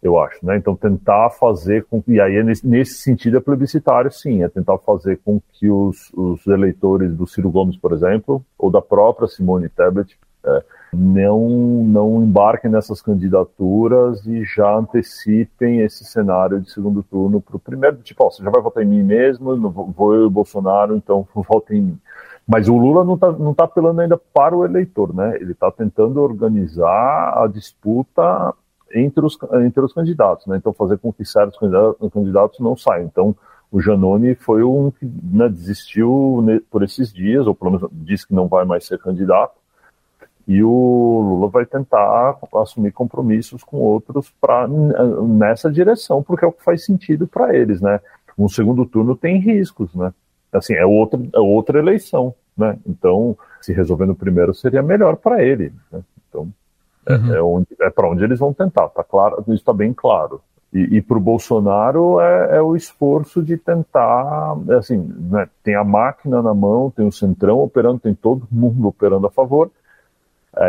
Eu 0.04 0.20
acho, 0.20 0.46
né? 0.46 0.56
Então 0.56 0.76
tentar 0.76 1.32
fazer 1.32 1.84
com 1.86 2.04
e 2.08 2.22
aí 2.22 2.44
nesse, 2.44 2.68
nesse, 2.68 2.96
sentido 2.96 3.38
é 3.38 3.40
plebiscitário, 3.40 4.12
sim, 4.12 4.44
é 4.44 4.50
tentar 4.50 4.78
fazer 4.78 5.20
com 5.26 5.42
que 5.54 5.68
os, 5.68 6.12
os, 6.14 6.46
eleitores 6.46 7.16
do 7.16 7.26
Ciro 7.26 7.50
Gomes, 7.50 7.76
por 7.76 7.92
exemplo, 7.92 8.46
ou 8.56 8.70
da 8.70 8.84
própria 8.84 9.28
Simone 9.28 9.68
Tebet, 9.68 10.16
é, 10.46 10.64
não 10.94 11.50
não 11.50 12.22
embarquem 12.22 12.70
nessas 12.70 13.02
candidaturas 13.02 14.24
e 14.28 14.44
já 14.44 14.78
antecipem 14.78 15.80
esse 15.80 16.06
cenário 16.06 16.62
de 16.62 16.70
segundo 16.70 17.02
turno 17.02 17.42
para 17.42 17.56
o 17.56 17.60
primeiro, 17.60 17.98
tipo, 17.98 18.24
ó, 18.24 18.30
você 18.30 18.44
já 18.44 18.52
vai 18.52 18.62
votar 18.62 18.84
em 18.84 18.88
mim 18.88 19.02
mesmo, 19.02 19.58
vou 19.72 20.14
eu 20.14 20.22
e 20.22 20.26
o 20.26 20.30
Bolsonaro, 20.30 20.96
então 20.96 21.28
vote 21.34 21.74
em 21.74 21.82
mim. 21.82 22.00
Mas 22.48 22.68
o 22.68 22.78
Lula 22.78 23.04
não 23.04 23.16
está 23.16 23.32
não 23.32 23.54
tá 23.54 23.64
apelando 23.64 24.02
ainda 24.02 24.18
para 24.18 24.56
o 24.56 24.66
eleitor, 24.66 25.14
né? 25.16 25.38
Ele 25.38 25.54
está 25.54 25.72
tentando 25.72 26.22
organizar 26.22 27.42
a 27.42 27.48
disputa 27.48 28.54
entre 28.94 29.26
os, 29.26 29.38
entre 29.66 29.82
os 29.82 29.94
candidatos, 29.94 30.46
né? 30.48 30.58
Então 30.58 30.74
fazer 30.74 30.98
com 30.98 31.12
que 31.12 31.26
certos 31.26 31.58
candidatos, 31.58 32.60
não 32.60 32.76
saiam. 32.76 33.06
Então 33.06 33.36
o 33.72 33.82
Janone 33.82 34.36
foi 34.36 34.64
um 34.64 34.92
que 34.92 35.06
né, 35.06 35.50
desistiu 35.50 36.46
por 36.70 36.84
esses 36.84 37.12
dias, 37.12 37.48
ou 37.48 37.56
pelo 37.56 37.72
menos 37.72 37.90
disse 37.92 38.28
que 38.28 38.36
não 38.36 38.48
vai 38.48 38.66
mais 38.66 38.86
ser 38.86 39.00
candidato. 39.00 39.56
E 40.46 40.62
o 40.62 41.22
Lula 41.22 41.50
vai 41.50 41.66
tentar 41.66 42.38
assumir 42.56 42.92
compromissos 42.92 43.64
com 43.64 43.78
outros 43.78 44.32
para 44.42 44.68
nessa 44.68 45.72
direção, 45.72 46.22
porque 46.22 46.44
é 46.44 46.48
o 46.48 46.52
que 46.52 46.64
faz 46.64 46.84
sentido 46.84 47.26
para 47.26 47.56
eles, 47.56 47.82
né? 47.82 48.02
Um 48.38 48.50
segundo 48.50 48.86
turno 48.86 49.16
tem 49.16 49.40
riscos, 49.40 49.96
né? 49.96 50.14
Assim, 50.54 50.74
é 50.74 50.86
outra, 50.86 51.20
é 51.34 51.40
outra 51.40 51.80
eleição, 51.80 52.34
né? 52.58 52.78
Então, 52.86 53.38
se 53.62 53.74
resolver 53.74 54.06
no 54.06 54.16
primeiro 54.16 54.54
seria 54.54 54.82
melhor 54.82 55.16
para 55.18 55.44
ele, 55.44 55.74
né? 55.92 56.02
Então, 56.30 56.48
é, 57.06 57.16
uhum. 57.16 57.34
é, 57.34 57.42
onde, 57.42 57.68
é 57.82 57.90
para 57.90 58.10
onde 58.10 58.24
eles 58.24 58.40
vão 58.40 58.54
tentar, 58.54 58.88
tá 58.90 59.04
claro, 59.04 59.42
isso 59.42 59.54
está 59.54 59.74
bem 59.74 59.94
claro. 59.94 60.42
E, 60.74 60.98
e 60.98 61.02
para 61.02 61.18
o 61.18 61.22
Bolsonaro 61.22 62.20
é, 62.20 62.58
é, 62.58 62.62
o 62.62 62.76
esforço 62.76 63.44
de 63.44 63.58
tentar, 63.58 64.58
é 64.70 64.76
assim, 64.76 64.98
né, 65.30 65.48
tem 65.64 65.76
a 65.76 65.84
máquina 65.84 66.42
na 66.42 66.54
mão, 66.54 66.90
tem 66.90 67.06
o 67.06 67.12
Centrão 67.12 67.60
operando, 67.60 68.00
tem 68.00 68.16
todo 68.16 68.48
mundo 68.52 68.88
operando 68.88 69.28
a 69.28 69.32
favor, 69.32 69.70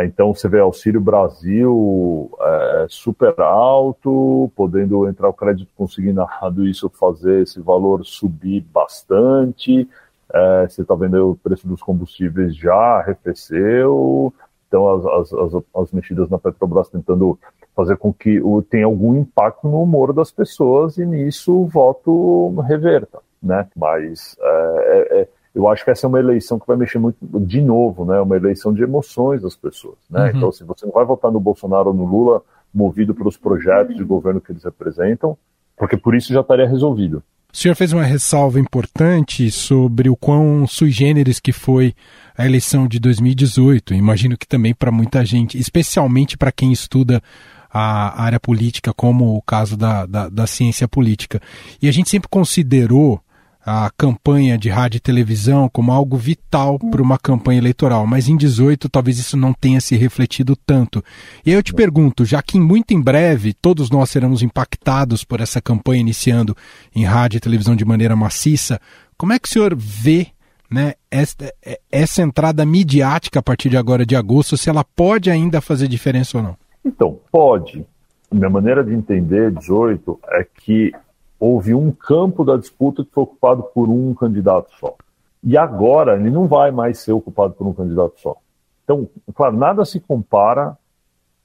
então 0.03 0.33
você 0.33 0.49
vê 0.49 0.59
Auxílio 0.59 0.99
Brasil 0.99 2.31
é, 2.41 2.87
super 2.89 3.39
alto, 3.39 4.51
podendo 4.55 5.07
entrar 5.07 5.29
o 5.29 5.33
crédito 5.33 5.69
consignado, 5.77 6.67
isso 6.67 6.89
fazer 6.89 7.43
esse 7.43 7.59
valor 7.59 8.03
subir 8.03 8.61
bastante. 8.61 9.87
É, 10.33 10.67
você 10.67 10.81
está 10.81 10.95
vendo 10.95 11.31
o 11.31 11.35
preço 11.35 11.67
dos 11.67 11.83
combustíveis 11.83 12.55
já 12.55 12.73
arrefeceu. 12.73 14.33
Então 14.67 14.91
as, 14.91 15.05
as, 15.05 15.33
as, 15.33 15.63
as, 15.75 15.91
mexidas 15.91 16.29
na 16.29 16.39
Petrobras 16.39 16.89
tentando 16.89 17.37
fazer 17.75 17.97
com 17.97 18.11
que 18.11 18.41
o, 18.41 18.63
tenha 18.63 18.85
algum 18.85 19.15
impacto 19.15 19.67
no 19.67 19.83
humor 19.83 20.13
das 20.13 20.31
pessoas 20.31 20.97
e 20.97 21.05
nisso 21.05 21.53
o 21.53 21.67
voto 21.67 22.59
reverta. 22.61 23.19
Né? 23.41 23.67
Mas 23.75 24.35
é, 24.41 24.47
é, 24.47 25.21
é 25.21 25.27
eu 25.55 25.69
acho 25.69 25.85
que 25.85 25.89
essa 25.89 26.05
é 26.05 26.09
uma 26.09 26.19
eleição 26.19 26.59
que 26.59 26.67
vai 26.67 26.75
mexer 26.75 26.99
muito, 26.99 27.17
de 27.21 27.61
novo, 27.61 28.03
né? 28.03 28.19
Uma 28.19 28.35
eleição 28.35 28.73
de 28.73 28.83
emoções 28.83 29.41
das 29.41 29.55
pessoas, 29.55 29.95
né? 30.09 30.23
Uhum. 30.23 30.37
Então, 30.37 30.51
se 30.51 30.65
você 30.65 30.85
não 30.85 30.91
vai 30.91 31.05
votar 31.05 31.31
no 31.31 31.39
Bolsonaro 31.39 31.87
ou 31.87 31.93
no 31.93 32.05
Lula, 32.05 32.41
movido 32.73 33.15
pelos 33.15 33.37
projetos 33.37 33.95
de 33.95 34.03
governo 34.03 34.41
que 34.41 34.51
eles 34.51 34.65
representam, 34.65 35.37
porque 35.77 35.95
por 35.95 36.13
isso 36.13 36.33
já 36.33 36.41
estaria 36.41 36.67
resolvido. 36.67 37.23
O 37.53 37.57
senhor 37.57 37.73
fez 37.73 37.93
uma 37.93 38.03
ressalva 38.03 38.59
importante 38.59 39.49
sobre 39.49 40.09
o 40.09 40.15
quão 40.17 40.67
sui 40.67 40.91
generis 40.91 41.39
que 41.39 41.53
foi 41.53 41.93
a 42.37 42.45
eleição 42.45 42.85
de 42.85 42.99
2018. 42.99 43.93
Imagino 43.93 44.37
que 44.37 44.45
também 44.45 44.73
para 44.73 44.91
muita 44.91 45.23
gente, 45.23 45.57
especialmente 45.57 46.37
para 46.37 46.51
quem 46.51 46.73
estuda 46.73 47.23
a 47.71 48.21
área 48.21 48.41
política, 48.41 48.93
como 48.93 49.37
o 49.37 49.41
caso 49.41 49.77
da, 49.77 50.05
da, 50.05 50.27
da 50.27 50.45
ciência 50.45 50.85
política. 50.85 51.41
E 51.81 51.87
a 51.87 51.93
gente 51.93 52.09
sempre 52.09 52.27
considerou 52.27 53.21
a 53.65 53.89
campanha 53.97 54.59
de 54.59 54.69
rádio 54.69 54.97
e 54.97 55.01
televisão 55.01 55.67
como 55.67 55.91
algo 55.91 56.15
vital 56.17 56.77
para 56.77 57.01
uma 57.01 57.17
campanha 57.17 57.57
eleitoral, 57.57 58.05
mas 58.05 58.29
em 58.29 58.37
18 58.37 58.87
talvez 58.87 59.17
isso 59.17 59.35
não 59.35 59.53
tenha 59.53 59.81
se 59.81 59.95
refletido 59.95 60.55
tanto. 60.55 61.03
E 61.43 61.49
aí 61.49 61.55
eu 61.55 61.63
te 61.63 61.73
pergunto, 61.73 62.23
já 62.23 62.43
que 62.43 62.59
muito 62.59 62.93
em 62.93 63.01
breve 63.01 63.53
todos 63.53 63.89
nós 63.89 64.11
seremos 64.11 64.43
impactados 64.43 65.23
por 65.23 65.41
essa 65.41 65.59
campanha 65.59 66.01
iniciando 66.01 66.55
em 66.95 67.03
rádio 67.03 67.37
e 67.37 67.41
televisão 67.41 67.75
de 67.75 67.83
maneira 67.83 68.15
maciça, 68.15 68.79
como 69.17 69.33
é 69.33 69.39
que 69.39 69.47
o 69.47 69.51
senhor 69.51 69.75
vê 69.75 70.27
né, 70.69 70.93
essa, 71.09 71.51
essa 71.91 72.21
entrada 72.21 72.63
midiática 72.65 73.39
a 73.39 73.43
partir 73.43 73.69
de 73.69 73.77
agora 73.77 74.05
de 74.05 74.15
agosto, 74.15 74.57
se 74.57 74.69
ela 74.69 74.83
pode 74.83 75.31
ainda 75.31 75.59
fazer 75.59 75.87
diferença 75.87 76.37
ou 76.37 76.43
não? 76.43 76.57
Então, 76.83 77.19
pode. 77.31 77.83
Minha 78.31 78.49
maneira 78.49 78.83
de 78.83 78.93
entender 78.93 79.51
18 79.51 80.19
é 80.33 80.45
que 80.61 80.91
houve 81.39 81.73
um 81.73 81.91
campo 81.91 82.43
da 82.43 82.57
disputa 82.57 83.03
que 83.03 83.11
foi 83.11 83.23
ocupado 83.23 83.63
por 83.63 83.89
um 83.89 84.13
candidato 84.13 84.69
só. 84.79 84.95
E 85.43 85.57
agora 85.57 86.15
ele 86.15 86.29
não 86.29 86.47
vai 86.47 86.71
mais 86.71 86.99
ser 86.99 87.11
ocupado 87.11 87.53
por 87.53 87.67
um 87.67 87.73
candidato 87.73 88.19
só. 88.19 88.35
Então, 88.83 89.07
claro, 89.33 89.55
nada 89.55 89.83
se 89.85 89.99
compara 89.99 90.77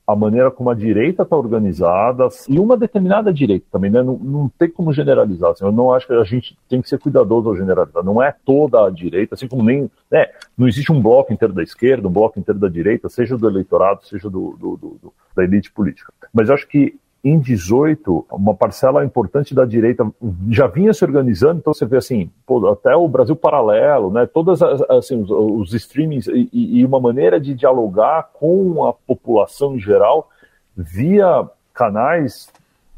à 0.06 0.16
maneira 0.16 0.50
como 0.50 0.70
a 0.70 0.75
direita 0.75 1.23
está 1.23 1.37
organizada 1.37 2.28
e 2.49 2.59
uma 2.59 2.76
determinada 2.76 3.32
direita 3.32 3.66
também, 3.70 3.90
né? 3.90 4.02
Não, 4.02 4.16
não 4.16 4.49
tem 4.49 4.68
como 4.68 4.92
generalizar. 4.92 5.52
Assim, 5.52 5.64
eu 5.64 5.70
não 5.70 5.92
acho 5.92 6.06
que 6.06 6.12
a 6.12 6.25
gente 6.25 6.59
tem 6.68 6.82
que 6.82 6.88
ser 6.88 6.99
cuidadoso 6.99 7.49
ao 7.49 7.56
generalizar. 7.56 8.02
Não 8.02 8.23
é 8.23 8.35
toda 8.44 8.85
a 8.85 8.90
direita, 8.90 9.35
assim 9.35 9.47
como 9.47 9.62
nem. 9.62 9.90
Né, 10.11 10.26
não 10.56 10.66
existe 10.66 10.90
um 10.90 11.00
bloco 11.00 11.32
inteiro 11.32 11.54
da 11.54 11.62
esquerda, 11.62 12.09
um 12.09 12.12
bloco 12.12 12.38
inteiro 12.38 12.59
da 12.59 12.68
direita, 12.68 13.09
seja 13.09 13.38
do 13.38 13.49
eleitorado, 13.49 14.04
seja 14.04 14.28
do, 14.28 14.56
do, 14.59 14.76
do, 14.76 15.12
da 15.37 15.44
elite 15.44 15.70
política. 15.70 16.12
Mas 16.32 16.50
acho 16.50 16.66
que 16.66 16.99
em 17.23 17.39
18, 17.39 18.27
uma 18.33 18.55
parcela 18.55 19.05
importante 19.05 19.55
da 19.55 19.67
direita 19.67 20.11
já 20.49 20.67
vinha 20.67 20.93
se 20.95 21.05
organizando, 21.05 21.59
então 21.61 21.75
você 21.75 21.85
vê 21.85 21.99
assim, 21.99 22.31
pô, 22.47 22.67
até 22.69 22.97
o 22.97 23.07
Brasil 23.07 23.37
Paralelo, 23.37 24.11
né, 24.11 24.27
todas 24.27 24.62
assim, 24.62 25.21
os, 25.21 25.31
os 25.31 25.75
streamings 25.75 26.27
e, 26.29 26.49
e, 26.53 26.85
uma 26.85 26.99
maneira 26.99 27.39
de 27.39 27.55
dialogar 27.55 28.31
com 28.33 28.87
a 28.87 28.93
população 28.95 29.77
em 29.77 29.81
geral 29.81 30.31
via 30.75 31.47
canais 31.75 32.49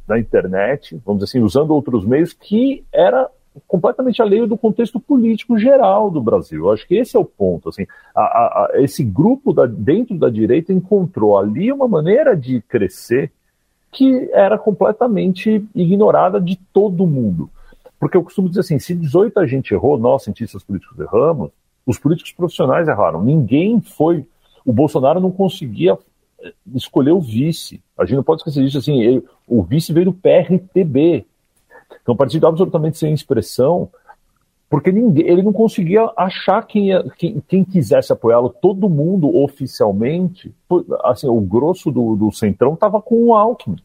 da 0.07 0.19
internet, 0.19 1.01
vamos 1.05 1.23
dizer 1.23 1.39
assim, 1.39 1.45
usando 1.45 1.73
outros 1.73 2.05
meios 2.05 2.33
que 2.33 2.85
era 2.93 3.29
completamente 3.67 4.23
alheio 4.23 4.47
do 4.47 4.57
contexto 4.57 4.99
político 4.99 5.59
geral 5.59 6.11
do 6.11 6.23
Brasil. 6.23 6.65
Eu 6.65 6.73
acho 6.73 6.87
que 6.87 6.95
esse 6.95 7.17
é 7.17 7.21
o 7.21 7.25
ponto. 7.25 7.69
Assim, 7.69 7.87
a, 8.15 8.23
a, 8.23 8.71
esse 8.75 9.05
grupo 9.05 9.53
da, 9.53 9.67
dentro 9.67 10.17
da 10.17 10.31
direita 10.31 10.73
encontrou 10.73 11.37
ali 11.37 11.71
uma 11.71 11.87
maneira 11.87 12.37
de 12.37 12.61
crescer 12.63 13.31
que 13.93 14.31
era 14.33 14.59
completamente 14.59 15.65
ignorada 15.75 16.41
de 16.41 16.57
todo 16.73 17.07
mundo. 17.07 17.51
Porque 18.01 18.17
eu 18.17 18.25
costumo 18.25 18.49
dizer 18.49 18.61
assim, 18.61 18.79
se 18.79 18.95
18 18.95 19.39
a 19.39 19.47
gente 19.47 19.73
errou, 19.73 19.99
nós, 19.99 20.25
cientistas 20.25 20.65
políticos, 20.65 20.99
erramos, 20.99 21.51
os 21.87 21.99
políticos 21.99 22.33
profissionais 22.33 22.89
erraram. 22.89 23.23
Ninguém 23.23 23.81
foi... 23.81 24.27
O 24.65 24.73
Bolsonaro 24.73 25.21
não 25.21 25.31
conseguia 25.31 25.99
eh, 26.41 26.53
escolher 26.75 27.13
o 27.13 27.21
vice. 27.21 27.83
A 27.99 28.05
gente 28.05 28.17
não 28.17 28.25
pode 28.25 28.41
esquecer 28.41 28.65
disso. 28.65 28.79
Assim, 28.79 29.03
ele, 29.03 29.25
o 29.47 29.63
vice 29.63 29.93
veio 29.93 30.07
do 30.07 30.13
PRTB. 30.13 31.27
Então, 32.01 32.15
um 32.15 32.17
partido 32.17 32.47
absolutamente 32.47 32.97
sem 32.97 33.13
expressão, 33.13 33.91
porque 34.73 34.91
ninguém, 34.91 35.29
ele 35.29 35.43
não 35.43 35.53
conseguia 35.53 36.11
achar 36.17 36.67
quem, 36.67 36.89
quem, 37.19 37.43
quem 37.47 37.63
quisesse 37.63 38.11
apoiá-lo. 38.11 38.49
Todo 38.49 38.89
mundo 38.89 39.37
oficialmente, 39.37 40.51
assim, 41.05 41.29
o 41.29 41.43
grosso 41.43 41.91
do, 41.91 42.17
do 42.17 42.33
centrão 42.33 42.73
estava 42.73 42.99
com 43.03 43.23
o 43.27 43.35
Alckmin. 43.35 43.77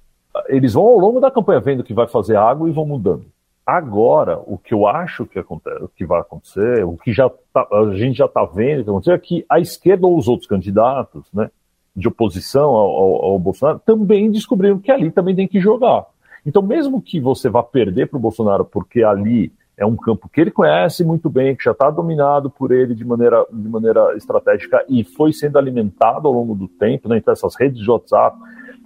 Eles 0.48 0.76
vão 0.76 0.86
ao 0.86 0.98
longo 0.98 1.20
da 1.20 1.30
campanha 1.30 1.60
vendo 1.60 1.84
que 1.84 1.94
vai 1.94 2.08
fazer 2.08 2.38
água 2.38 2.70
e 2.70 2.72
vão 2.72 2.86
mudando. 2.86 3.26
Agora, 3.66 4.42
o 4.48 4.58
que 4.58 4.74
eu 4.74 4.88
acho 4.88 5.26
que, 5.26 5.38
acontece, 5.38 5.78
que 5.94 6.06
vai 6.06 6.22
acontecer, 6.22 6.86
o 6.86 6.96
que 6.96 7.12
já 7.12 7.30
tá, 7.52 7.68
a 7.70 7.94
gente 7.94 8.20
já 8.20 8.26
está 8.26 8.46
vendo 8.46 8.86
que 8.86 8.90
acontecer, 8.90 9.12
é 9.12 9.18
que 9.18 9.46
a 9.50 9.60
esquerda 9.60 10.08
ou 10.08 10.18
os 10.18 10.30
outros 10.30 10.48
candidatos, 10.48 11.26
né, 11.34 11.52
de 11.94 12.08
oposição 12.08 12.70
ao, 12.70 12.92
ao, 12.92 13.26
ao 13.26 13.40
Bolsonaro, 13.40 13.82
também 13.86 14.32
descobriram 14.32 14.80
que 14.80 14.90
ali 14.90 15.12
também 15.12 15.36
tem 15.36 15.50
que 15.50 15.60
jogar. 15.60 16.06
Então, 16.46 16.62
mesmo 16.62 17.02
que 17.02 17.20
você 17.20 17.50
vá 17.50 17.62
perder 17.62 18.08
para 18.08 18.16
o 18.16 18.22
Bolsonaro 18.22 18.64
porque 18.64 19.04
ali 19.04 19.52
é 19.78 19.86
um 19.86 19.96
campo 19.96 20.28
que 20.28 20.42
ele 20.42 20.50
conhece 20.50 21.04
muito 21.04 21.30
bem, 21.30 21.56
que 21.56 21.64
já 21.64 21.72
está 21.72 21.92
dominado 21.92 22.50
por 22.50 22.72
ele 22.72 22.96
de 22.96 23.06
maneira, 23.06 23.46
de 23.52 23.70
maneira 23.70 24.18
estratégica 24.18 24.84
e 24.90 25.04
foi 25.04 25.32
sendo 25.32 25.58
alimentado 25.58 26.28
ao 26.28 26.34
longo 26.34 26.56
do 26.56 26.68
tempo, 26.68 27.08
né? 27.08 27.18
Então 27.18 27.32
essas 27.32 27.56
redes 27.56 27.80
de 27.80 27.90
WhatsApp 27.90 28.38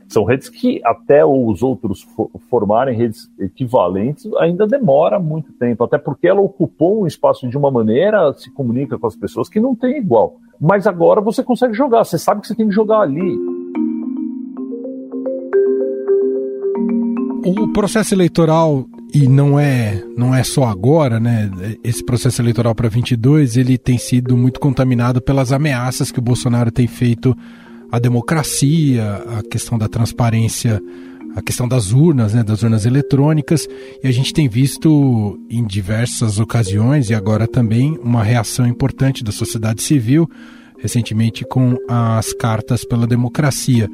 são 0.10 0.26
redes 0.26 0.50
que 0.50 0.82
até 0.84 1.24
os 1.26 1.64
outros 1.64 2.06
formarem 2.50 2.98
redes 2.98 3.32
equivalentes 3.40 4.30
ainda 4.36 4.68
demora 4.68 5.18
muito 5.18 5.54
tempo, 5.54 5.86
até 5.86 5.98
porque 5.98 6.28
ela 6.28 6.42
ocupou 6.42 7.04
um 7.04 7.08
espaço 7.08 7.48
de 7.48 7.58
uma 7.58 7.72
maneira, 7.72 8.34
se 8.34 8.52
comunica 8.52 9.00
com 9.00 9.08
as 9.08 9.16
pessoas 9.16 9.48
que 9.48 9.62
não 9.62 9.74
tem 9.74 9.98
igual. 9.98 10.36
Mas 10.60 10.86
agora 10.86 11.22
você 11.22 11.42
consegue 11.42 11.74
jogar, 11.74 12.04
você 12.04 12.18
sabe 12.18 12.42
que 12.42 12.48
você 12.48 12.56
tem 12.56 12.68
que 12.68 12.76
jogar 12.76 13.00
ali. 13.00 13.40
O 17.44 17.72
processo 17.74 18.14
eleitoral 18.14 18.86
e 19.14 19.28
não 19.28 19.60
é 19.60 20.02
não 20.18 20.34
é 20.34 20.44
só 20.44 20.66
agora, 20.66 21.20
né? 21.20 21.52
Esse 21.84 22.04
processo 22.04 22.42
eleitoral 22.42 22.74
para 22.74 22.88
22 22.88 23.58
ele 23.58 23.78
tem 23.78 23.98
sido 23.98 24.38
muito 24.38 24.60
contaminado 24.60 25.22
pelas 25.22 25.52
ameaças 25.52 26.12
que 26.12 26.20
o 26.20 26.22
Bolsonaro 26.22 26.72
tem 26.72 26.88
feito 26.88 27.36
à 27.92 28.00
democracia, 28.00 29.24
a 29.38 29.44
questão 29.44 29.78
da 29.78 29.90
transparência, 29.90 30.82
a 31.36 31.42
questão 31.42 31.68
das 31.68 31.92
urnas, 31.92 32.34
né? 32.34 32.44
Das 32.44 32.64
urnas 32.64 32.86
eletrônicas 32.86 33.68
e 34.02 34.08
a 34.08 34.12
gente 34.12 34.34
tem 34.34 34.48
visto 34.48 35.40
em 35.50 35.66
diversas 35.66 36.40
ocasiões 36.40 37.10
e 37.10 37.14
agora 37.14 37.48
também 37.48 38.00
uma 38.02 38.24
reação 38.24 38.66
importante 38.66 39.24
da 39.24 39.32
sociedade 39.32 39.82
civil 39.82 40.30
recentemente 40.82 41.46
com 41.46 41.76
as 41.88 42.34
cartas 42.34 42.84
pela 42.84 43.06
democracia. 43.06 43.88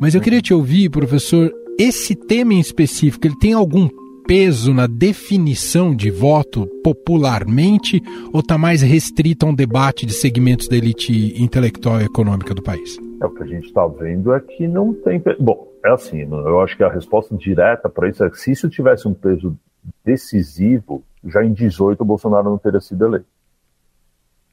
Mas 0.00 0.14
eu 0.14 0.22
queria 0.22 0.40
te 0.40 0.54
ouvir, 0.54 0.88
professor, 0.88 1.52
esse 1.78 2.14
tema 2.14 2.54
em 2.54 2.60
específico, 2.60 3.26
ele 3.26 3.38
tem 3.38 3.52
algum 3.52 3.88
peso 4.26 4.72
na 4.72 4.86
definição 4.86 5.94
de 5.94 6.10
voto 6.10 6.66
popularmente 6.82 8.02
ou 8.32 8.40
está 8.40 8.56
mais 8.56 8.82
restrito 8.82 9.44
a 9.44 9.48
um 9.48 9.54
debate 9.54 10.06
de 10.06 10.12
segmentos 10.12 10.68
da 10.68 10.76
elite 10.76 11.34
intelectual 11.42 12.00
e 12.00 12.04
econômica 12.04 12.54
do 12.54 12.62
país? 12.62 12.98
É, 13.20 13.26
o 13.26 13.30
que 13.30 13.42
a 13.42 13.46
gente 13.46 13.66
está 13.66 13.86
vendo 13.86 14.32
é 14.32 14.40
que 14.40 14.66
não 14.66 14.94
tem. 14.94 15.22
Bom, 15.38 15.68
é 15.84 15.90
assim, 15.90 16.22
eu 16.22 16.60
acho 16.60 16.76
que 16.76 16.84
a 16.84 16.92
resposta 16.92 17.36
direta 17.36 17.88
para 17.88 18.08
isso 18.08 18.24
é 18.24 18.30
que 18.30 18.38
se 18.38 18.52
isso 18.52 18.68
tivesse 18.68 19.06
um 19.08 19.14
peso 19.14 19.56
decisivo, 20.04 21.02
já 21.24 21.44
em 21.44 21.52
18 21.52 22.00
o 22.00 22.04
Bolsonaro 22.04 22.50
não 22.50 22.58
teria 22.58 22.80
sido 22.80 23.06
eleito. 23.06 23.26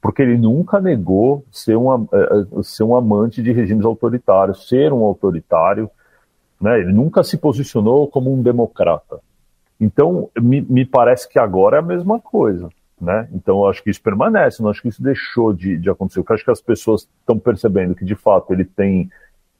Porque 0.00 0.22
ele 0.22 0.36
nunca 0.36 0.80
negou 0.80 1.44
ser 1.50 1.76
um, 1.76 1.92
é, 2.12 2.58
é, 2.58 2.62
ser 2.62 2.84
um 2.84 2.94
amante 2.94 3.42
de 3.42 3.52
regimes 3.52 3.84
autoritários, 3.84 4.68
ser 4.68 4.92
um 4.92 5.02
autoritário. 5.02 5.90
Né? 6.60 6.80
Ele 6.80 6.92
nunca 6.92 7.22
se 7.24 7.36
posicionou 7.36 8.06
como 8.06 8.32
um 8.32 8.40
democrata. 8.40 9.20
Então, 9.80 10.30
me, 10.40 10.60
me 10.62 10.84
parece 10.84 11.28
que 11.28 11.38
agora 11.38 11.76
é 11.76 11.80
a 11.80 11.82
mesma 11.82 12.18
coisa. 12.18 12.68
Né? 13.00 13.28
Então, 13.32 13.58
eu 13.58 13.68
acho 13.68 13.82
que 13.82 13.90
isso 13.90 14.02
permanece, 14.02 14.60
não 14.60 14.70
acho 14.70 14.82
que 14.82 14.88
isso 14.88 15.02
deixou 15.02 15.52
de, 15.52 15.76
de 15.76 15.88
acontecer. 15.88 16.18
Eu 16.18 16.24
acho 16.28 16.44
que 16.44 16.50
as 16.50 16.60
pessoas 16.60 17.08
estão 17.20 17.38
percebendo 17.38 17.94
que, 17.94 18.04
de 18.04 18.16
fato, 18.16 18.52
ele 18.52 18.64
tem, 18.64 19.08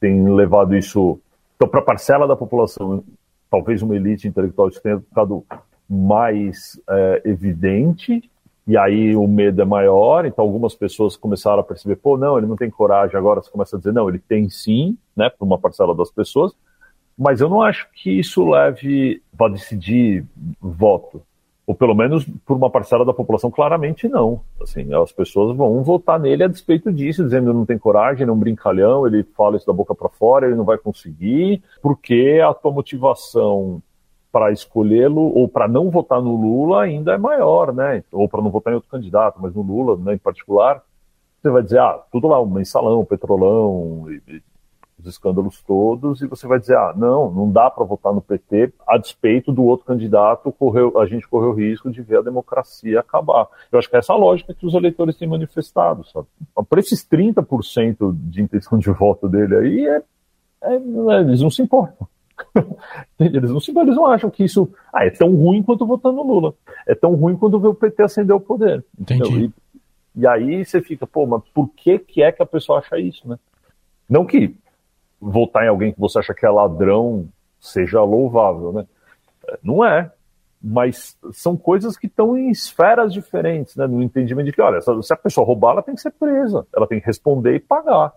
tem 0.00 0.28
levado 0.34 0.76
isso. 0.76 1.20
Então, 1.54 1.68
para 1.68 1.80
parcela 1.80 2.26
da 2.26 2.34
população, 2.34 3.04
talvez 3.48 3.80
uma 3.80 3.94
elite 3.94 4.26
intelectual, 4.26 4.68
isso 4.68 4.82
tenha 4.82 4.98
ficado 4.98 5.44
mais 5.88 6.80
é, 6.90 7.22
evidente, 7.24 8.28
e 8.66 8.76
aí 8.76 9.14
o 9.14 9.26
medo 9.28 9.62
é 9.62 9.64
maior. 9.64 10.26
Então, 10.26 10.44
algumas 10.44 10.74
pessoas 10.74 11.16
começaram 11.16 11.60
a 11.60 11.64
perceber: 11.64 11.96
pô, 11.96 12.18
não, 12.18 12.36
ele 12.36 12.46
não 12.48 12.56
tem 12.56 12.68
coragem. 12.68 13.16
Agora 13.16 13.40
você 13.40 13.50
começa 13.50 13.76
a 13.76 13.78
dizer: 13.78 13.92
não, 13.92 14.08
ele 14.08 14.18
tem 14.18 14.50
sim, 14.50 14.98
né, 15.16 15.30
para 15.30 15.46
uma 15.46 15.58
parcela 15.58 15.94
das 15.94 16.10
pessoas 16.10 16.52
mas 17.18 17.40
eu 17.40 17.48
não 17.48 17.60
acho 17.60 17.88
que 17.92 18.18
isso 18.20 18.48
leve 18.48 19.20
para 19.36 19.52
decidir 19.52 20.24
voto. 20.60 21.20
Ou 21.66 21.74
pelo 21.74 21.94
menos 21.94 22.24
por 22.46 22.56
uma 22.56 22.70
parcela 22.70 23.04
da 23.04 23.12
população, 23.12 23.50
claramente 23.50 24.08
não. 24.08 24.40
Assim, 24.62 24.94
as 24.94 25.12
pessoas 25.12 25.54
vão 25.54 25.82
votar 25.82 26.18
nele 26.18 26.44
a 26.44 26.48
despeito 26.48 26.90
disso, 26.90 27.24
dizendo 27.24 27.52
não 27.52 27.66
tem 27.66 27.76
coragem, 27.76 28.22
ele 28.22 28.30
é 28.30 28.32
um 28.32 28.38
brincalhão, 28.38 29.06
ele 29.06 29.22
fala 29.36 29.56
isso 29.56 29.66
da 29.66 29.72
boca 29.72 29.94
para 29.94 30.08
fora, 30.08 30.46
ele 30.46 30.54
não 30.54 30.64
vai 30.64 30.78
conseguir, 30.78 31.62
porque 31.82 32.40
a 32.42 32.54
tua 32.54 32.72
motivação 32.72 33.82
para 34.32 34.52
escolhê-lo 34.52 35.20
ou 35.20 35.48
para 35.48 35.66
não 35.66 35.90
votar 35.90 36.22
no 36.22 36.36
Lula 36.36 36.82
ainda 36.82 37.14
é 37.14 37.18
maior, 37.18 37.74
né? 37.74 38.02
Ou 38.12 38.28
para 38.28 38.40
não 38.40 38.50
votar 38.50 38.72
em 38.72 38.76
outro 38.76 38.90
candidato, 38.90 39.38
mas 39.40 39.54
no 39.54 39.62
Lula, 39.62 39.96
né, 39.96 40.14
em 40.14 40.18
particular, 40.18 40.82
você 41.42 41.50
vai 41.50 41.62
dizer, 41.62 41.80
ah, 41.80 42.00
tudo 42.10 42.28
lá, 42.28 42.40
um 42.40 42.46
mensalão, 42.46 43.00
um 43.00 43.04
petrolão, 43.04 44.06
os 44.98 45.06
escândalos 45.06 45.62
todos, 45.62 46.20
e 46.22 46.26
você 46.26 46.46
vai 46.46 46.58
dizer, 46.58 46.76
ah, 46.76 46.92
não, 46.96 47.30
não 47.30 47.50
dá 47.50 47.70
para 47.70 47.84
votar 47.84 48.12
no 48.12 48.20
PT 48.20 48.72
a 48.86 48.98
despeito 48.98 49.52
do 49.52 49.62
outro 49.62 49.86
candidato, 49.86 50.50
correu, 50.52 50.98
a 50.98 51.06
gente 51.06 51.28
correu 51.28 51.50
o 51.50 51.54
risco 51.54 51.90
de 51.90 52.02
ver 52.02 52.18
a 52.18 52.22
democracia 52.22 52.98
acabar. 53.00 53.46
Eu 53.70 53.78
acho 53.78 53.88
que 53.88 53.96
é 53.96 54.00
essa 54.00 54.14
lógica 54.14 54.52
que 54.52 54.66
os 54.66 54.74
eleitores 54.74 55.16
têm 55.16 55.28
manifestado, 55.28 56.04
sabe? 56.08 56.26
Para 56.68 56.80
esses 56.80 57.06
30% 57.06 58.12
de 58.12 58.42
intenção 58.42 58.78
de 58.78 58.90
voto 58.90 59.28
dele 59.28 59.56
aí, 59.56 59.86
é, 59.86 60.02
é, 60.62 61.20
eles 61.20 61.40
não 61.40 61.50
se 61.50 61.62
importam. 61.62 62.08
eles 63.18 63.50
não 63.50 63.60
se 63.60 63.76
eles 63.76 63.96
não 63.96 64.06
acham 64.06 64.30
que 64.30 64.44
isso 64.44 64.68
ah, 64.92 65.04
é 65.04 65.10
tão 65.10 65.34
ruim 65.34 65.62
quanto 65.62 65.86
votar 65.86 66.12
no 66.12 66.22
Lula. 66.22 66.54
É 66.86 66.94
tão 66.94 67.14
ruim 67.14 67.36
quanto 67.36 67.58
ver 67.58 67.68
o 67.68 67.74
PT 67.74 68.02
acender 68.02 68.34
o 68.34 68.40
poder. 68.40 68.84
Entendi. 68.98 69.52
E, 70.14 70.20
e, 70.22 70.26
aí 70.26 70.64
você 70.64 70.80
fica, 70.80 71.06
pô, 71.06 71.26
mas 71.26 71.42
por 71.52 71.68
que, 71.68 71.98
que 71.98 72.22
é 72.22 72.32
que 72.32 72.42
a 72.42 72.46
pessoa 72.46 72.78
acha 72.78 72.98
isso, 72.98 73.28
né? 73.28 73.38
Não 74.08 74.24
que 74.24 74.56
votar 75.20 75.64
em 75.64 75.68
alguém 75.68 75.92
que 75.92 76.00
você 76.00 76.18
acha 76.18 76.34
que 76.34 76.46
é 76.46 76.50
ladrão 76.50 77.28
seja 77.60 78.02
louvável, 78.02 78.72
né? 78.72 78.86
Não 79.62 79.84
é. 79.84 80.10
Mas 80.60 81.16
são 81.32 81.56
coisas 81.56 81.96
que 81.96 82.06
estão 82.06 82.36
em 82.36 82.50
esferas 82.50 83.12
diferentes, 83.12 83.76
né? 83.76 83.86
No 83.86 84.02
entendimento 84.02 84.46
de 84.46 84.52
que, 84.52 84.60
olha, 84.60 84.80
se 84.80 85.12
a 85.12 85.16
pessoa 85.16 85.46
roubar, 85.46 85.72
ela 85.72 85.82
tem 85.82 85.94
que 85.94 86.00
ser 86.00 86.10
presa, 86.10 86.66
ela 86.74 86.86
tem 86.86 87.00
que 87.00 87.06
responder 87.06 87.54
e 87.54 87.60
pagar. 87.60 88.12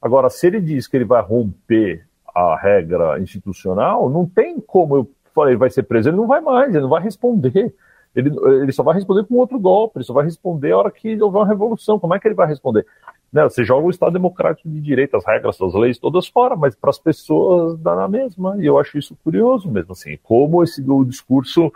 Agora, 0.00 0.30
se 0.30 0.46
ele 0.46 0.60
diz 0.60 0.86
que 0.86 0.96
ele 0.96 1.04
vai 1.04 1.20
romper 1.20 2.06
a 2.34 2.56
regra 2.56 3.18
institucional, 3.20 4.08
não 4.08 4.24
tem 4.24 4.60
como 4.60 4.96
eu 4.96 5.10
falei, 5.34 5.56
vai 5.56 5.70
ser 5.70 5.82
preso, 5.82 6.08
ele 6.08 6.16
não 6.16 6.26
vai 6.26 6.40
mais, 6.40 6.70
ele 6.70 6.82
não 6.82 6.88
vai 6.88 7.02
responder. 7.02 7.74
Ele, 8.14 8.30
ele 8.62 8.72
só 8.72 8.82
vai 8.82 8.94
responder 8.94 9.24
com 9.24 9.36
outro 9.36 9.58
golpe, 9.58 9.98
ele 9.98 10.04
só 10.04 10.12
vai 10.12 10.24
responder 10.24 10.72
a 10.72 10.78
hora 10.78 10.90
que 10.90 11.20
houver 11.20 11.38
uma 11.38 11.46
revolução. 11.46 11.98
Como 11.98 12.14
é 12.14 12.18
que 12.18 12.26
ele 12.26 12.34
vai 12.34 12.46
responder? 12.46 12.86
Né, 13.32 13.44
você 13.44 13.64
joga 13.64 13.86
o 13.86 13.90
Estado 13.90 14.12
Democrático 14.12 14.68
de 14.68 14.80
Direito, 14.80 15.16
as 15.16 15.24
regras, 15.24 15.60
as 15.60 15.74
leis 15.74 15.98
todas 15.98 16.26
fora, 16.26 16.56
mas 16.56 16.74
para 16.74 16.90
as 16.90 16.98
pessoas 16.98 17.78
dá 17.78 17.94
na 17.94 18.08
mesma. 18.08 18.56
E 18.58 18.66
eu 18.66 18.76
acho 18.78 18.98
isso 18.98 19.16
curioso 19.22 19.70
mesmo, 19.70 19.92
assim, 19.92 20.18
como 20.22 20.64
esse 20.64 20.82
o 20.88 21.04
discurso 21.04 21.72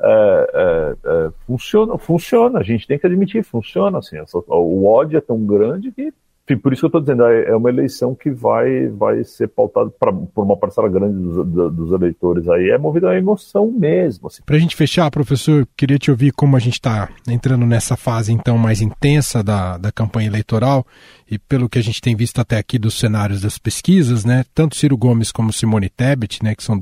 é, 0.00 0.50
é, 0.54 0.96
é, 1.08 1.30
funciona, 1.46 1.96
funciona, 1.98 2.58
a 2.58 2.62
gente 2.62 2.86
tem 2.86 2.98
que 2.98 3.06
admitir, 3.06 3.44
funciona, 3.44 3.98
assim, 3.98 4.18
essa, 4.18 4.38
o 4.38 4.86
ódio 4.86 5.18
é 5.18 5.20
tão 5.20 5.44
grande 5.44 5.92
que 5.92 6.12
por 6.56 6.72
isso 6.72 6.80
que 6.80 6.86
eu 6.86 6.88
estou 6.88 7.00
dizendo, 7.00 7.24
é, 7.24 7.50
é 7.50 7.56
uma 7.56 7.68
eleição 7.68 8.14
que 8.14 8.30
vai, 8.30 8.88
vai 8.88 9.24
ser 9.24 9.48
pautada 9.48 9.90
pra, 9.90 10.12
por 10.12 10.44
uma 10.44 10.56
parcela 10.56 10.88
grande 10.88 11.18
dos, 11.18 11.72
dos 11.72 11.92
eleitores 11.92 12.48
aí, 12.48 12.70
é 12.70 12.78
movida 12.78 13.10
a 13.10 13.16
emoção 13.16 13.70
mesmo. 13.70 14.26
Assim. 14.28 14.42
Para 14.44 14.56
a 14.56 14.58
gente 14.58 14.76
fechar, 14.76 15.10
professor, 15.10 15.66
queria 15.76 15.98
te 15.98 16.10
ouvir 16.10 16.32
como 16.32 16.56
a 16.56 16.60
gente 16.60 16.74
está 16.74 17.08
entrando 17.28 17.66
nessa 17.66 17.96
fase 17.96 18.32
então 18.32 18.56
mais 18.58 18.80
intensa 18.80 19.42
da, 19.42 19.76
da 19.78 19.92
campanha 19.92 20.28
eleitoral 20.28 20.86
e 21.30 21.38
pelo 21.38 21.68
que 21.68 21.78
a 21.78 21.82
gente 21.82 22.00
tem 22.00 22.16
visto 22.16 22.40
até 22.40 22.58
aqui 22.58 22.78
dos 22.78 22.98
cenários 22.98 23.40
das 23.40 23.58
pesquisas, 23.58 24.24
né? 24.24 24.44
Tanto 24.54 24.76
Ciro 24.76 24.96
Gomes 24.96 25.30
como 25.30 25.52
Simone 25.52 25.88
Tebet, 25.88 26.42
né? 26.42 26.54
Que 26.54 26.62
são 26.62 26.78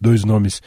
dois 0.00 0.24
nomes 0.24 0.60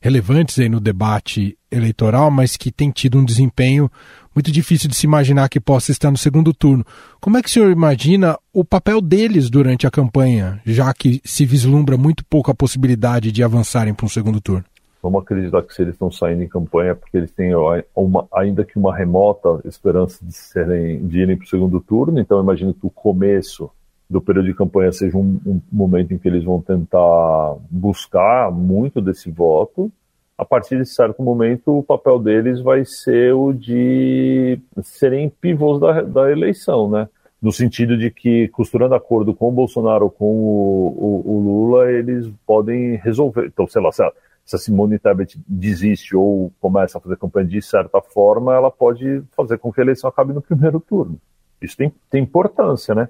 relevantes 0.00 0.58
aí 0.58 0.68
no 0.68 0.80
debate 0.80 1.56
eleitoral, 1.70 2.30
mas 2.30 2.56
que 2.56 2.70
tem 2.70 2.90
tido 2.90 3.18
um 3.18 3.24
desempenho 3.24 3.90
muito 4.34 4.52
difícil 4.52 4.88
de 4.88 4.94
se 4.94 5.06
imaginar 5.06 5.48
que 5.48 5.58
possa 5.58 5.90
estar 5.90 6.10
no 6.10 6.18
segundo 6.18 6.52
turno. 6.52 6.84
Como 7.20 7.38
é 7.38 7.42
que 7.42 7.48
o 7.48 7.52
senhor 7.52 7.70
imagina 7.70 8.38
o 8.52 8.64
papel 8.64 9.00
deles 9.00 9.48
durante 9.48 9.86
a 9.86 9.90
campanha, 9.90 10.60
já 10.66 10.92
que 10.92 11.20
se 11.24 11.46
vislumbra 11.46 11.96
muito 11.96 12.24
pouco 12.26 12.50
a 12.50 12.54
possibilidade 12.54 13.32
de 13.32 13.42
avançarem 13.42 13.94
para 13.94 14.04
um 14.04 14.10
segundo 14.10 14.40
turno? 14.40 14.64
Vamos 15.02 15.22
acreditar 15.22 15.62
que 15.62 15.72
se 15.72 15.82
eles 15.82 15.94
estão 15.94 16.10
saindo 16.10 16.42
em 16.42 16.48
campanha, 16.48 16.94
porque 16.94 17.16
eles 17.16 17.30
têm 17.30 17.52
uma, 17.94 18.26
ainda 18.34 18.64
que 18.64 18.78
uma 18.78 18.94
remota 18.94 19.60
esperança 19.64 20.24
de, 20.24 20.32
serem, 20.32 21.06
de 21.06 21.20
irem 21.20 21.36
para 21.36 21.44
o 21.44 21.48
segundo 21.48 21.80
turno, 21.80 22.18
então 22.18 22.40
imagino 22.40 22.74
que 22.74 22.86
o 22.86 22.90
começo 22.90 23.70
do 24.08 24.20
período 24.20 24.46
de 24.46 24.54
campanha 24.54 24.92
seja 24.92 25.16
um, 25.16 25.40
um 25.44 25.60
momento 25.70 26.14
em 26.14 26.18
que 26.18 26.28
eles 26.28 26.44
vão 26.44 26.60
tentar 26.60 27.56
buscar 27.70 28.50
muito 28.52 29.00
desse 29.00 29.30
voto, 29.30 29.90
a 30.38 30.44
partir 30.44 30.76
de 30.76 30.84
certo 30.84 31.22
momento, 31.22 31.78
o 31.78 31.82
papel 31.82 32.18
deles 32.18 32.60
vai 32.60 32.84
ser 32.84 33.32
o 33.32 33.52
de 33.52 34.60
serem 34.82 35.30
pivôs 35.30 35.80
da, 35.80 36.02
da 36.02 36.30
eleição, 36.30 36.90
né? 36.90 37.08
No 37.40 37.50
sentido 37.50 37.96
de 37.96 38.10
que, 38.10 38.48
costurando 38.48 38.94
acordo 38.94 39.34
com 39.34 39.48
o 39.48 39.52
Bolsonaro 39.52 40.04
ou 40.04 40.10
com 40.10 40.26
o, 40.26 40.88
o, 40.88 41.32
o, 41.32 41.40
Lula, 41.40 41.90
eles 41.90 42.30
podem 42.46 42.96
resolver. 42.96 43.46
Então, 43.46 43.66
sei 43.66 43.80
lá, 43.80 43.90
se 43.92 44.02
a, 44.02 44.12
se 44.44 44.56
a 44.56 44.58
Simone 44.58 44.98
Tebet 44.98 45.38
desiste 45.46 46.14
ou 46.14 46.52
começa 46.60 46.98
a 46.98 47.00
fazer 47.00 47.16
campanha 47.16 47.46
de 47.46 47.62
certa 47.62 48.00
forma, 48.00 48.54
ela 48.54 48.70
pode 48.70 49.22
fazer 49.34 49.58
com 49.58 49.72
que 49.72 49.80
a 49.80 49.84
eleição 49.84 50.08
acabe 50.08 50.34
no 50.34 50.42
primeiro 50.42 50.80
turno. 50.80 51.18
Isso 51.62 51.76
tem, 51.76 51.92
tem 52.10 52.22
importância, 52.22 52.94
né? 52.94 53.08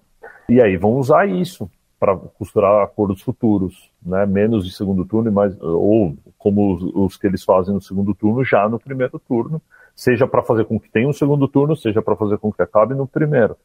E 0.49 0.61
aí 0.61 0.77
vão 0.77 0.93
usar 0.93 1.29
isso 1.29 1.71
para 1.99 2.17
costurar 2.17 2.83
acordos 2.85 3.23
futuros, 3.23 3.91
né? 4.05 4.27
menos 4.27 4.65
de 4.65 4.73
segundo 4.73 5.05
turno 5.05 5.33
mais 5.33 5.59
ou 5.61 6.17
como 6.39 6.75
os, 6.75 6.83
os, 6.95 7.17
que 7.17 7.27
eles 7.27 7.43
fazem 7.43 7.75
no 7.75 7.81
segundo 7.81 8.15
turno 8.15 8.45
já 8.45 8.69
no 8.69 8.79
primeiro 8.79 9.19
turno, 9.19 9.61
seja 9.95 10.27
para 10.27 10.43
fazer 10.43 10.67
com 10.67 10.79
que 10.79 10.91
tenha 10.91 11.09
um 11.09 11.13
segundo 11.13 11.49
turno, 11.49 11.75
seja 11.75 12.03
para 12.03 12.15
fazer 12.15 12.39
com 12.39 12.53
que 12.53 12.63
acabe 12.63 12.95
no 12.95 13.07
primeiro. 13.07 13.57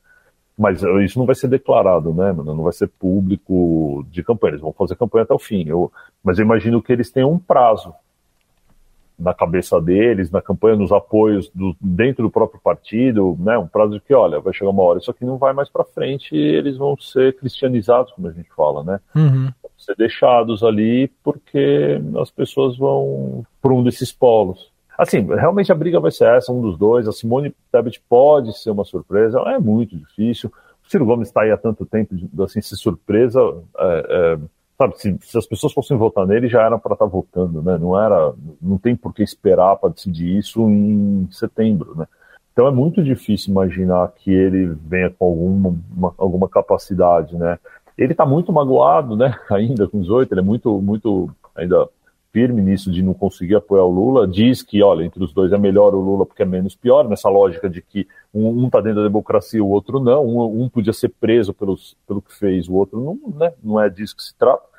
Mas 0.57 0.81
isso 1.03 1.19
não 1.19 1.25
vai 1.25 1.35
ser 1.35 1.47
declarado, 1.47 2.13
né, 2.13 2.31
mano? 2.31 2.53
Não 2.53 2.63
vai 2.63 2.73
ser 2.73 2.87
público 2.87 4.05
de 4.09 4.23
campanha. 4.23 4.51
Eles 4.51 4.61
vão 4.61 4.73
fazer 4.73 4.95
campanha 4.95 5.23
até 5.23 5.33
o 5.33 5.39
fim. 5.39 5.67
Eu, 5.67 5.91
mas 6.23 6.37
eu 6.37 6.45
imagino 6.45 6.81
que 6.81 6.91
eles 6.91 7.09
tenham 7.09 7.31
um 7.31 7.39
prazo 7.39 7.93
na 9.21 9.33
cabeça 9.33 9.79
deles, 9.79 10.31
na 10.31 10.41
campanha, 10.41 10.75
nos 10.75 10.91
apoios 10.91 11.49
do, 11.53 11.75
dentro 11.79 12.23
do 12.23 12.31
próprio 12.31 12.59
partido, 12.59 13.37
né, 13.39 13.57
um 13.57 13.67
prazo 13.67 13.93
de 13.93 13.99
que, 13.99 14.13
olha, 14.13 14.39
vai 14.39 14.51
chegar 14.51 14.71
uma 14.71 14.83
hora, 14.83 14.99
isso 14.99 15.11
aqui 15.11 15.23
não 15.23 15.37
vai 15.37 15.53
mais 15.53 15.69
para 15.69 15.85
frente 15.85 16.35
e 16.35 16.39
eles 16.39 16.75
vão 16.75 16.97
ser 16.97 17.37
cristianizados, 17.37 18.11
como 18.13 18.27
a 18.27 18.31
gente 18.31 18.49
fala, 18.55 18.83
né? 18.83 18.99
Uhum. 19.15 19.45
Vão 19.61 19.71
ser 19.77 19.95
deixados 19.95 20.63
ali 20.63 21.07
porque 21.23 22.01
as 22.19 22.31
pessoas 22.31 22.77
vão 22.77 23.45
por 23.61 23.71
um 23.71 23.83
desses 23.83 24.11
polos. 24.11 24.71
Assim, 24.97 25.21
realmente 25.21 25.71
a 25.71 25.75
briga 25.75 25.99
vai 25.99 26.11
ser 26.11 26.25
essa, 26.25 26.51
um 26.51 26.61
dos 26.61 26.77
dois. 26.77 27.07
A 27.07 27.11
Simone 27.11 27.55
Tebet 27.71 28.01
pode 28.07 28.57
ser 28.57 28.71
uma 28.71 28.83
surpresa, 28.83 29.39
é 29.47 29.57
muito 29.57 29.95
difícil. 29.95 30.51
O 30.85 30.89
Ciro 30.89 31.05
Gomes 31.05 31.29
está 31.29 31.41
aí 31.41 31.51
há 31.51 31.57
tanto 31.57 31.85
tempo, 31.85 32.13
assim, 32.43 32.61
se 32.61 32.75
surpresa, 32.75 33.39
é, 33.77 34.05
é, 34.09 34.39
sabe, 34.81 34.99
se, 34.99 35.17
se, 35.21 35.37
as 35.37 35.45
pessoas 35.45 35.73
fossem 35.73 35.97
votar 35.97 36.25
nele, 36.25 36.47
já 36.47 36.63
era 36.63 36.77
para 36.77 36.93
estar 36.93 37.05
tá 37.05 37.11
votando, 37.11 37.61
né? 37.61 37.77
Não 37.77 37.99
era, 37.99 38.33
não 38.61 38.77
tem 38.77 38.95
por 38.95 39.13
que 39.13 39.21
esperar 39.21 39.75
para 39.77 39.89
decidir 39.89 40.37
isso 40.37 40.67
em 40.69 41.27
setembro, 41.31 41.95
né? 41.95 42.07
Então 42.51 42.67
é 42.67 42.71
muito 42.71 43.03
difícil 43.03 43.51
imaginar 43.51 44.11
que 44.15 44.31
ele 44.31 44.75
venha 44.85 45.09
com 45.09 45.25
alguma, 45.25 45.75
uma, 45.95 46.13
alguma 46.17 46.49
capacidade, 46.49 47.37
né? 47.37 47.57
Ele 47.97 48.13
está 48.13 48.25
muito 48.25 48.51
magoado, 48.51 49.15
né? 49.15 49.37
Ainda 49.51 49.87
com 49.87 49.99
os 49.99 50.09
oito, 50.09 50.33
ele 50.33 50.41
é 50.41 50.43
muito, 50.43 50.81
muito 50.81 51.29
ainda 51.55 51.87
firme 52.33 52.61
nisso 52.61 52.89
de 52.89 53.03
não 53.03 53.13
conseguir 53.13 53.55
apoiar 53.55 53.83
o 53.83 53.91
Lula. 53.91 54.27
Diz 54.27 54.63
que, 54.63 54.81
olha, 54.81 55.03
entre 55.03 55.23
os 55.23 55.33
dois 55.33 55.51
é 55.51 55.57
melhor 55.57 55.93
o 55.93 55.99
Lula 55.99 56.25
porque 56.25 56.43
é 56.43 56.45
menos 56.45 56.75
pior, 56.75 57.07
nessa 57.07 57.29
lógica 57.29 57.69
de 57.69 57.81
que 57.81 58.07
um 58.33 58.65
está 58.65 58.79
dentro 58.79 59.01
da 59.01 59.07
democracia, 59.07 59.63
o 59.63 59.69
outro 59.69 59.99
não. 59.99 60.25
Um, 60.25 60.63
um, 60.63 60.69
podia 60.69 60.93
ser 60.93 61.09
preso 61.09 61.53
pelos, 61.53 61.95
pelo 62.07 62.21
que 62.21 62.33
fez, 62.33 62.67
o 62.67 62.73
outro 62.73 62.99
não, 63.01 63.37
né? 63.37 63.53
Não 63.61 63.79
é 63.79 63.89
disso 63.89 64.15
que 64.15 64.23
se 64.23 64.33
trata 64.37 64.70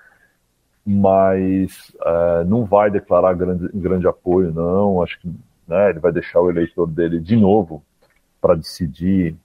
mas 0.85 1.92
é, 2.05 2.45
não 2.45 2.64
vai 2.64 2.90
declarar 2.90 3.35
grande, 3.35 3.68
grande 3.75 4.07
apoio, 4.07 4.53
não. 4.53 5.03
Acho 5.03 5.21
que 5.21 5.29
né, 5.66 5.90
ele 5.90 6.01
vai 6.01 6.12
deixar 6.12 6.40
o 6.40 6.51
eleitor 6.51 6.87
dele 6.87 7.21
de 7.21 7.37
novo 7.37 7.83
para 8.40 8.55
decidir. 8.55 9.37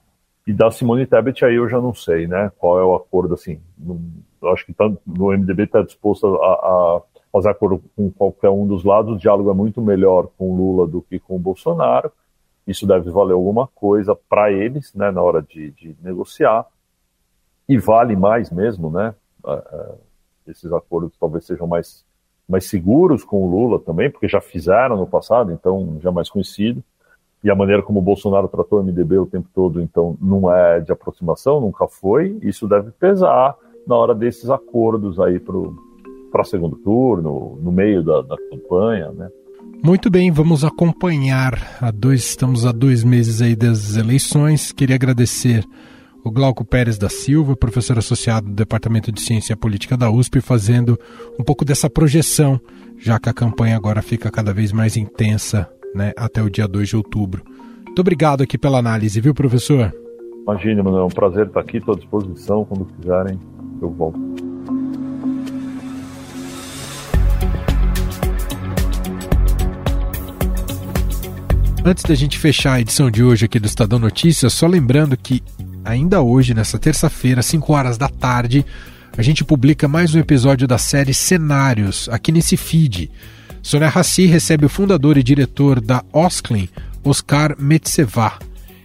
E 0.46 0.52
da 0.52 0.70
Simone 0.70 1.06
Tebet 1.06 1.44
aí 1.44 1.54
eu 1.54 1.68
já 1.68 1.80
não 1.80 1.94
sei, 1.94 2.26
né? 2.26 2.50
Qual 2.58 2.78
é 2.78 2.84
o 2.84 2.96
acordo, 2.96 3.34
assim. 3.34 3.60
Não, 3.76 4.00
acho 4.52 4.66
que 4.66 4.72
tá, 4.72 4.90
no 5.06 5.28
MDB 5.28 5.64
está 5.64 5.82
disposto 5.82 6.26
a, 6.26 6.52
a, 6.52 7.02
fazer 7.32 7.50
acordo 7.50 7.82
com 7.94 8.10
qualquer 8.10 8.50
um 8.50 8.66
dos 8.66 8.82
lados. 8.82 9.12
O 9.12 9.18
diálogo 9.18 9.50
é 9.50 9.54
muito 9.54 9.80
melhor 9.80 10.28
com 10.36 10.56
Lula 10.56 10.86
do 10.86 11.02
que 11.02 11.18
com 11.18 11.36
o 11.36 11.38
Bolsonaro. 11.38 12.10
Isso 12.66 12.86
deve 12.86 13.10
valer 13.10 13.34
alguma 13.34 13.66
coisa 13.68 14.14
para 14.28 14.50
eles, 14.50 14.92
né? 14.94 15.10
Na 15.10 15.22
hora 15.22 15.42
de, 15.42 15.70
de 15.72 15.96
negociar. 16.02 16.66
E 17.68 17.78
vale 17.78 18.16
mais 18.16 18.50
mesmo, 18.50 18.90
né? 18.90 19.14
Esses 20.48 20.72
acordos 20.72 21.12
talvez 21.18 21.44
sejam 21.44 21.66
mais, 21.66 22.04
mais 22.48 22.64
seguros 22.64 23.24
com 23.24 23.44
o 23.44 23.50
Lula 23.50 23.78
também, 23.78 24.10
porque 24.10 24.28
já 24.28 24.40
fizeram 24.40 24.96
no 24.96 25.06
passado, 25.06 25.52
então 25.52 25.98
já 26.00 26.10
mais 26.10 26.28
conhecido. 26.28 26.82
E 27.42 27.50
a 27.50 27.54
maneira 27.54 27.82
como 27.82 28.00
o 28.00 28.02
Bolsonaro 28.02 28.48
tratou 28.48 28.80
o 28.80 28.82
MDB 28.82 29.18
o 29.18 29.26
tempo 29.26 29.48
todo, 29.54 29.80
então, 29.80 30.16
não 30.20 30.52
é 30.52 30.80
de 30.80 30.90
aproximação, 30.90 31.60
nunca 31.60 31.86
foi. 31.86 32.36
Isso 32.42 32.66
deve 32.66 32.90
pesar 32.90 33.54
na 33.86 33.96
hora 33.96 34.14
desses 34.14 34.50
acordos 34.50 35.20
aí 35.20 35.38
para 35.38 36.44
segundo 36.44 36.76
turno, 36.76 37.58
no 37.62 37.70
meio 37.70 38.02
da, 38.02 38.22
da 38.22 38.36
campanha, 38.50 39.12
né? 39.12 39.30
Muito 39.82 40.10
bem, 40.10 40.32
vamos 40.32 40.64
acompanhar. 40.64 41.78
A 41.80 41.92
dois, 41.92 42.24
estamos 42.24 42.66
a 42.66 42.72
dois 42.72 43.04
meses 43.04 43.40
aí 43.40 43.54
das 43.54 43.96
eleições. 43.96 44.72
Queria 44.72 44.96
agradecer 44.96 45.64
o 46.24 46.30
Glauco 46.30 46.64
Pérez 46.64 46.98
da 46.98 47.08
Silva, 47.08 47.56
professor 47.56 47.98
associado 47.98 48.48
do 48.48 48.54
Departamento 48.54 49.12
de 49.12 49.20
Ciência 49.20 49.56
Política 49.56 49.96
da 49.96 50.10
USP, 50.10 50.40
fazendo 50.40 50.98
um 51.38 51.44
pouco 51.44 51.64
dessa 51.64 51.88
projeção, 51.88 52.60
já 52.98 53.18
que 53.18 53.28
a 53.28 53.32
campanha 53.32 53.76
agora 53.76 54.02
fica 54.02 54.30
cada 54.30 54.52
vez 54.52 54.72
mais 54.72 54.96
intensa 54.96 55.68
né, 55.94 56.12
até 56.16 56.42
o 56.42 56.50
dia 56.50 56.66
2 56.66 56.88
de 56.88 56.96
outubro. 56.96 57.42
Muito 57.86 58.00
obrigado 58.00 58.42
aqui 58.42 58.58
pela 58.58 58.78
análise, 58.78 59.20
viu, 59.20 59.34
professor? 59.34 59.94
Imagina, 60.42 60.82
Manuel, 60.82 61.02
é 61.02 61.06
um 61.06 61.08
prazer 61.08 61.46
estar 61.46 61.60
aqui, 61.60 61.78
estou 61.78 61.94
à 61.94 61.98
disposição, 61.98 62.64
quando 62.64 62.84
quiserem, 62.86 63.38
eu 63.80 63.90
volto. 63.90 64.18
Antes 71.84 72.04
da 72.04 72.14
gente 72.14 72.38
fechar 72.38 72.74
a 72.74 72.80
edição 72.80 73.10
de 73.10 73.22
hoje 73.22 73.46
aqui 73.46 73.58
do 73.58 73.66
Estadão 73.66 73.98
Notícias, 73.98 74.52
só 74.52 74.66
lembrando 74.66 75.16
que 75.16 75.42
ainda 75.84 76.20
hoje, 76.22 76.54
nessa 76.54 76.78
terça-feira, 76.78 77.42
5 77.42 77.72
horas 77.72 77.98
da 77.98 78.08
tarde, 78.08 78.64
a 79.16 79.22
gente 79.22 79.44
publica 79.44 79.88
mais 79.88 80.14
um 80.14 80.18
episódio 80.18 80.66
da 80.66 80.78
série 80.78 81.14
Cenários 81.14 82.08
aqui 82.10 82.30
nesse 82.30 82.56
feed. 82.56 83.10
Sônia 83.62 83.88
Rassi 83.88 84.26
recebe 84.26 84.66
o 84.66 84.68
fundador 84.68 85.16
e 85.18 85.22
diretor 85.22 85.80
da 85.80 86.04
Osklin, 86.12 86.68
Oscar 87.02 87.56
Metsevá. 87.58 88.38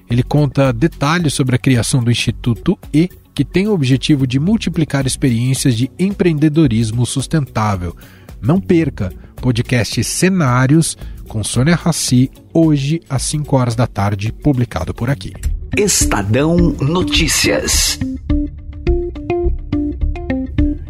Ele 0.10 0.24
conta 0.24 0.74
detalhes 0.74 1.34
sobre 1.34 1.56
a 1.56 1.60
criação 1.60 2.04
do 2.04 2.12
Instituto 2.12 2.78
E, 2.94 3.10
que 3.34 3.46
tem 3.46 3.68
o 3.68 3.74
objetivo 3.74 4.28
de 4.28 4.40
multiplicar 4.40 5.06
experiências 5.06 5.76
de 5.76 5.92
empreendedorismo 5.98 7.06
sustentável. 7.06 7.96
Não 8.42 8.60
perca! 8.60 9.12
Podcast 9.36 10.04
Cenários 10.04 10.98
com 11.28 11.44
Sônia 11.44 11.76
Rassi, 11.76 12.32
hoje 12.54 13.02
às 13.10 13.24
5 13.24 13.56
horas 13.56 13.76
da 13.76 13.88
tarde, 13.88 14.32
publicado 14.32 14.94
por 14.94 15.10
aqui. 15.10 15.34
Estadão 15.76 16.56
Notícias. 16.80 17.98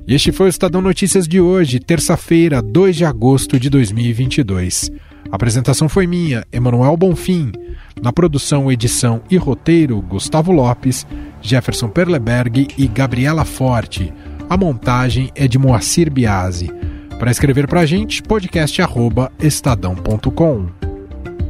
Este 0.06 0.34
foi 0.34 0.48
o 0.48 0.50
Estadão 0.50 0.82
Notícias 0.82 1.26
de 1.26 1.40
hoje, 1.40 1.80
terça-feira, 1.80 2.62
2 2.62 2.98
de 2.98 3.06
agosto 3.06 3.58
de 3.58 3.70
2022. 3.70 4.92
A 5.32 5.36
apresentação 5.38 5.88
foi 5.88 6.06
minha, 6.06 6.44
Emanuel 6.52 6.98
Bonfim. 6.98 7.54
Na 8.02 8.12
produção, 8.12 8.70
edição 8.70 9.22
e 9.32 9.38
roteiro, 9.38 10.02
Gustavo 10.02 10.52
Lopes, 10.52 11.08
Jefferson 11.42 11.88
Perleberg 11.88 12.68
e 12.78 12.86
Gabriela 12.86 13.46
Forte. 13.46 14.12
A 14.50 14.58
montagem 14.58 15.32
é 15.34 15.48
de 15.48 15.58
Moacir 15.58 16.12
Biasi. 16.12 16.70
Para 17.18 17.32
escrever 17.32 17.70
para 17.70 17.80
a 17.80 17.86
gente, 17.86 18.22
podcast@estadão.com. 18.22 20.68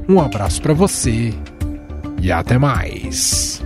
Um 0.07 0.19
abraço 0.19 0.61
para 0.61 0.75
você 0.75 1.33
e 2.23 2.31
até 2.31 2.57
mais. 2.57 3.61